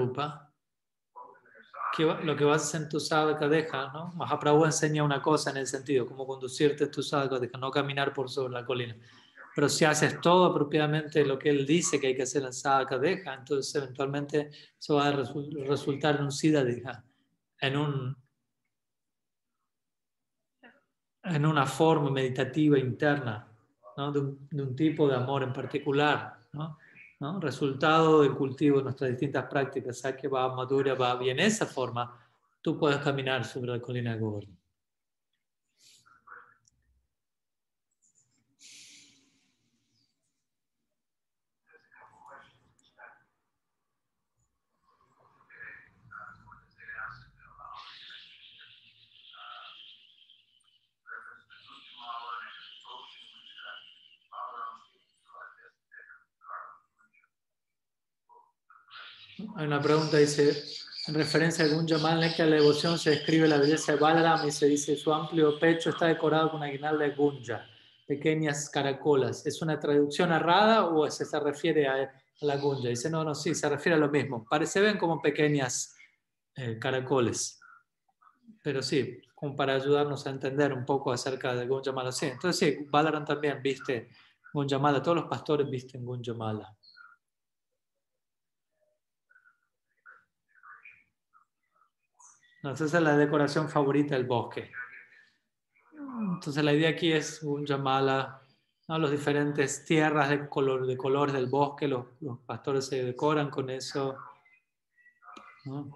[1.99, 4.13] Rupa, lo que vas a hacer en tu sadhaka deja, ¿no?
[4.17, 8.13] Mahaprabhu enseña una cosa en el sentido, cómo conducirte en tu sadhaka deja, no caminar
[8.13, 8.97] por sobre la colina.
[9.55, 12.99] Pero si haces todo apropiadamente lo que él dice que hay que hacer en sadhaka
[12.99, 17.03] deja, entonces eventualmente eso va a resultar en un siddha deja,
[17.61, 18.17] en un
[21.27, 23.49] en una forma meditativa interna,
[23.97, 24.13] ¿no?
[24.13, 26.79] de, un, tipo de amor en particular, ¿no?
[27.21, 27.41] ¿No?
[27.41, 32.19] resultado del cultivo de nuestras distintas prácticas, que va madura, va bien esa forma,
[32.63, 34.56] tú puedes caminar sobre la colina de.
[59.57, 60.65] Hay una pregunta, dice,
[61.09, 64.51] en referencia a algún Yamal, que la devoción se describe la belleza de Balaram y
[64.51, 67.67] se dice, su amplio pecho está decorado con una guirnalda de Gunja,
[68.07, 69.45] pequeñas caracolas.
[69.47, 72.11] ¿Es una traducción errada o se, se refiere a,
[72.41, 72.89] la Gunja?
[72.89, 74.47] Dice, no, no, sí, se refiere a lo mismo.
[74.49, 75.95] Parece ven como pequeñas
[76.55, 77.61] eh, caracoles.
[78.63, 82.11] Pero sí, como para ayudarnos a entender un poco acerca de Gunjamala.
[82.11, 84.09] Sí, entonces sí, Balaram también viste
[84.55, 86.75] Gunjamala, todos los pastores visten Gunjamala.
[92.57, 94.71] Entonces esa es la decoración favorita del bosque.
[95.93, 98.43] Entonces la idea aquí es Gunjamala,
[98.89, 98.99] ¿no?
[98.99, 102.07] los diferentes tierras de, color, de colores del bosque, los,
[102.47, 104.17] pastores se decoran con eso.
[105.65, 105.91] ¿no?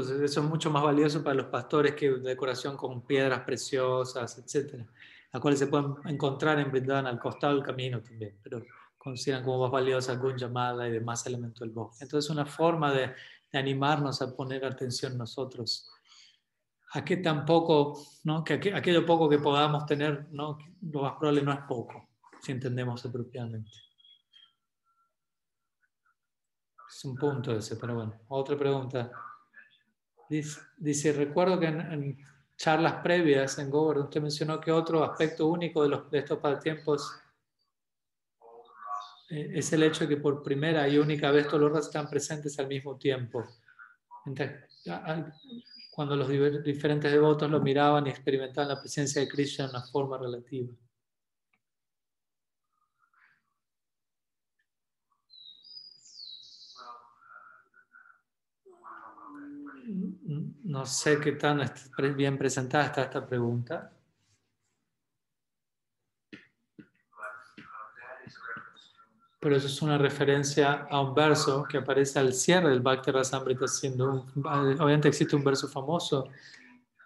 [0.00, 4.86] Entonces eso es mucho más valioso para los pastores que decoración con piedras preciosas, etcétera,
[5.32, 8.62] las cuales se pueden encontrar en Brindavan al costado del camino también, pero
[8.96, 12.04] consideran como más valiosa algún llamada y demás elementos del bosque.
[12.04, 13.12] Entonces una forma de,
[13.52, 15.90] de animarnos a poner atención nosotros
[16.92, 18.42] a que tampoco, ¿no?
[18.44, 20.58] que aquello poco que podamos tener, ¿no?
[20.80, 22.08] lo más probable no es poco,
[22.40, 23.70] si entendemos apropiadamente.
[26.88, 28.14] Es un punto ese, pero bueno.
[28.28, 29.10] Otra pregunta.
[30.28, 32.18] Dice, recuerdo que en,
[32.56, 37.08] charlas previas en Govern usted mencionó que otro aspecto único de, los, de estos pasatiempos
[39.30, 42.10] eh, es el hecho de que por primera y única vez todos los razas están
[42.10, 43.44] presentes al mismo tiempo.
[45.92, 46.28] cuando los
[46.64, 50.68] diferentes devotos lo miraban y experimentaban la presencia de Krishna en una forma relativa.
[60.68, 61.62] No sé qué tan
[62.14, 63.90] bien presentada está esta pregunta.
[69.40, 73.66] Pero eso es una referencia a un verso que aparece al cierre del Bhakti Rasamrita,
[73.66, 76.28] siendo obviamente existe un verso famoso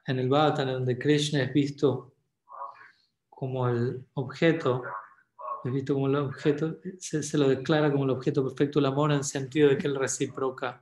[0.08, 2.16] en el Bhagavatam donde Krishna es visto
[3.30, 4.82] como el objeto,
[5.62, 9.18] es visto como el objeto, se, lo declara como el objeto perfecto del amor en
[9.18, 10.80] el sentido de que él reciproca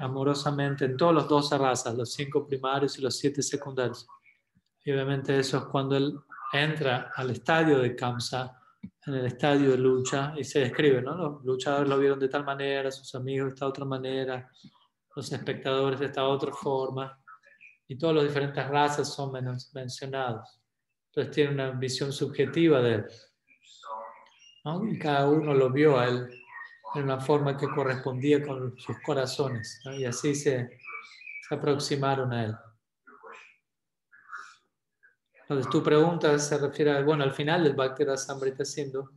[0.00, 4.06] amorosamente en todos los 12 razas, los cinco primarios y los siete secundarios.
[4.84, 6.18] Y obviamente eso es cuando él
[6.52, 8.56] entra al estadio de Kamsa,
[9.06, 11.14] en el estadio de lucha, y se describe, ¿no?
[11.16, 14.50] Los luchadores lo vieron de tal manera, sus amigos de esta otra manera,
[15.14, 17.18] los espectadores de esta otra forma,
[17.86, 19.32] y todas las diferentes razas son
[19.74, 20.60] mencionados.
[21.08, 23.06] Entonces tiene una visión subjetiva de él.
[24.64, 24.86] ¿no?
[24.86, 26.39] Y cada uno lo vio a él
[26.94, 30.78] en una forma que correspondía con sus corazones, y así se,
[31.50, 32.56] aproximaron a él.
[35.42, 39.10] Entonces tu pregunta se refiere a, bueno, al final del Bhakti Rasamrita siendo,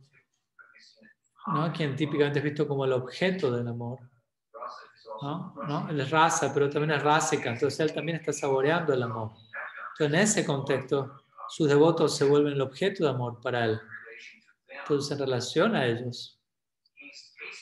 [1.46, 1.72] ¿no?
[1.72, 4.00] quien típicamente es visto como el objeto del amor.
[5.22, 5.54] ¿no?
[5.68, 5.88] ¿no?
[5.88, 9.30] Él es raza, pero también es rásica, entonces él también está saboreando el amor.
[9.92, 13.80] Entonces en ese contexto, sus devotos se vuelven el objeto de amor para él.
[14.68, 16.33] Entonces en relación a ellos,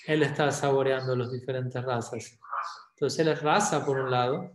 [0.07, 2.39] él está saboreando las diferentes razas.
[2.95, 4.53] Entonces él es raza por un lado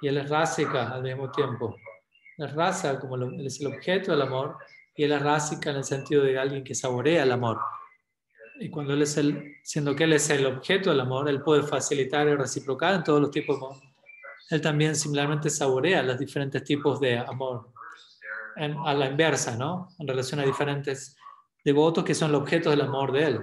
[0.00, 1.76] y él es rásica al mismo tiempo.
[2.38, 4.56] La raza como él es el objeto del amor
[4.94, 7.58] y él es rásica en el sentido de alguien que saborea el amor.
[8.58, 11.62] Y cuando él es el, siendo que él es el objeto del amor, él puede
[11.62, 13.82] facilitar y reciprocar en todos los tipos de amor.
[14.50, 17.70] Él también similarmente saborea los diferentes tipos de amor.
[18.56, 19.88] a la inversa, ¿no?
[19.98, 21.16] En relación a diferentes
[21.64, 23.40] devotos que son el objeto del amor de él.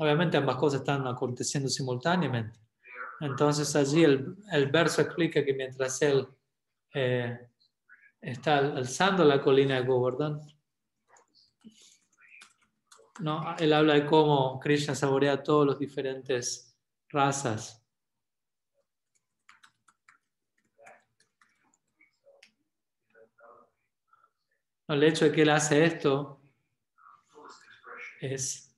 [0.00, 2.58] Obviamente ambas cosas están aconteciendo simultáneamente.
[3.20, 6.26] Entonces allí el, verso explica que mientras él
[6.94, 7.38] eh,
[8.18, 10.40] está alzando la colina de Govardhan,
[13.18, 13.54] ¿no?
[13.58, 16.74] él habla de cómo Krishna saborea todas las diferentes
[17.10, 17.84] razas.
[24.88, 26.40] El hecho de que él hace esto
[28.22, 28.69] es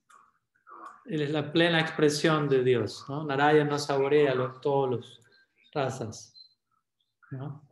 [1.05, 3.05] él es la plena expresión de Dios.
[3.09, 3.23] ¿no?
[3.23, 5.21] Narayana no saborea los, todos los
[5.73, 6.33] razas.
[7.31, 7.67] ¿no?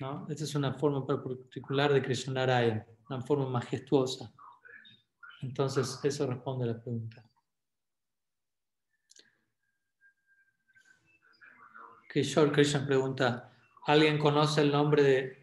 [0.00, 0.26] ¿no?
[0.28, 4.32] Es una forma particular de Krishna Narayana, una forma majestuosa.
[5.42, 7.24] Entonces, eso responde a la pregunta.
[12.86, 13.52] Pregunta,
[13.86, 15.37] ¿alguien conoce el nombre de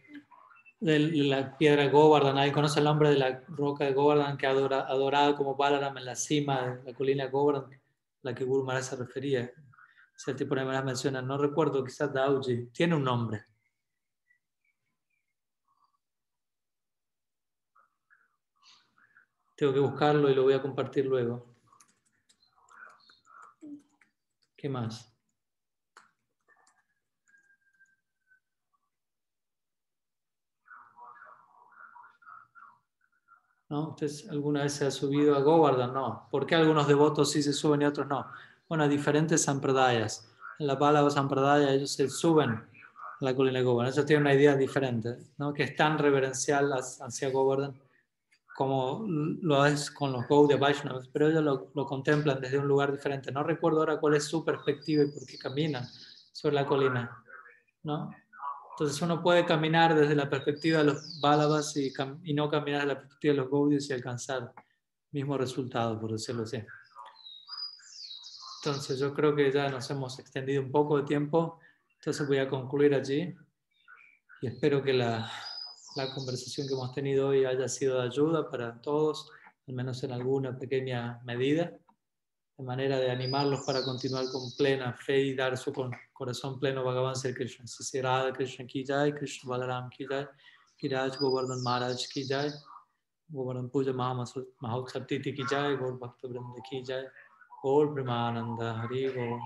[0.79, 4.51] de la piedra Govardhan, ahí conoce el nombre de la roca de Govardhan que ha
[4.51, 7.81] adorado como Balaram en la cima de la colina Govardhan,
[8.21, 9.51] la que Guru Maharaj se refería.
[10.27, 13.45] El tipo de me menciona, no recuerdo, quizás Dauji, tiene un nombre.
[19.55, 21.55] Tengo que buscarlo y lo voy a compartir luego.
[24.55, 25.14] ¿Qué más?
[33.69, 33.89] ¿No?
[33.89, 35.93] ¿Usted alguna vez se ha subido a Govardhan?
[35.93, 36.27] No.
[36.29, 38.25] ¿Por qué algunos devotos sí se suben y otros no?
[38.69, 40.31] Bueno, diferentes sampradayas.
[40.59, 42.67] En la Pala Sampradaya ellos se suben a
[43.19, 43.93] la colina de Govardhan.
[43.93, 45.53] Ellos tienen una idea diferente, ¿no?
[45.53, 47.79] que es tan reverencial hacia Govardhan
[48.55, 52.89] como lo es con los Gaudiya Vaishnavas, pero ellos lo, lo, contemplan desde un lugar
[52.89, 53.29] diferente.
[53.29, 55.85] No recuerdo ahora cuál es su perspectiva y por qué caminan
[56.31, 57.21] sobre la colina.
[57.83, 58.11] ¿no?
[58.77, 61.93] Entonces uno puede caminar desde la perspectiva de los Balavas y,
[62.25, 64.63] y no caminar desde la perspectiva de los Gaudis y alcanzar el
[65.11, 66.61] mismo resultado, por decirlo así.
[68.57, 71.59] Entonces yo creo que ya nos hemos extendido un poco de tiempo,
[71.99, 73.33] entonces voy a concluir allí
[74.41, 75.31] y espero que la,
[75.95, 79.31] la conversación que hemos tenido hoy haya sido de ayuda para todos,
[79.67, 81.71] al menos en alguna pequeña medida,
[82.57, 85.73] de manera de animarlos para continuar con plena fe y dar su
[86.13, 87.67] corazón pleno a Bhagavan Sri Krishna.
[87.67, 90.25] Si Radha Krishna ki jai, Krishna Balaram ki jai,
[90.81, 92.49] Kiraj Govardhan Maharaj ki jai,
[93.29, 97.03] Govardhan Puja Mahotsav ki jai, Gaur Bhakta Vrinda ki jai,
[97.61, 99.39] Gaur Premananda Hari Gaur.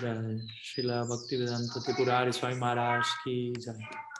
[0.00, 4.13] Jai Srila Bhaktivedanta Tripurari Swami Maharaj ki jai.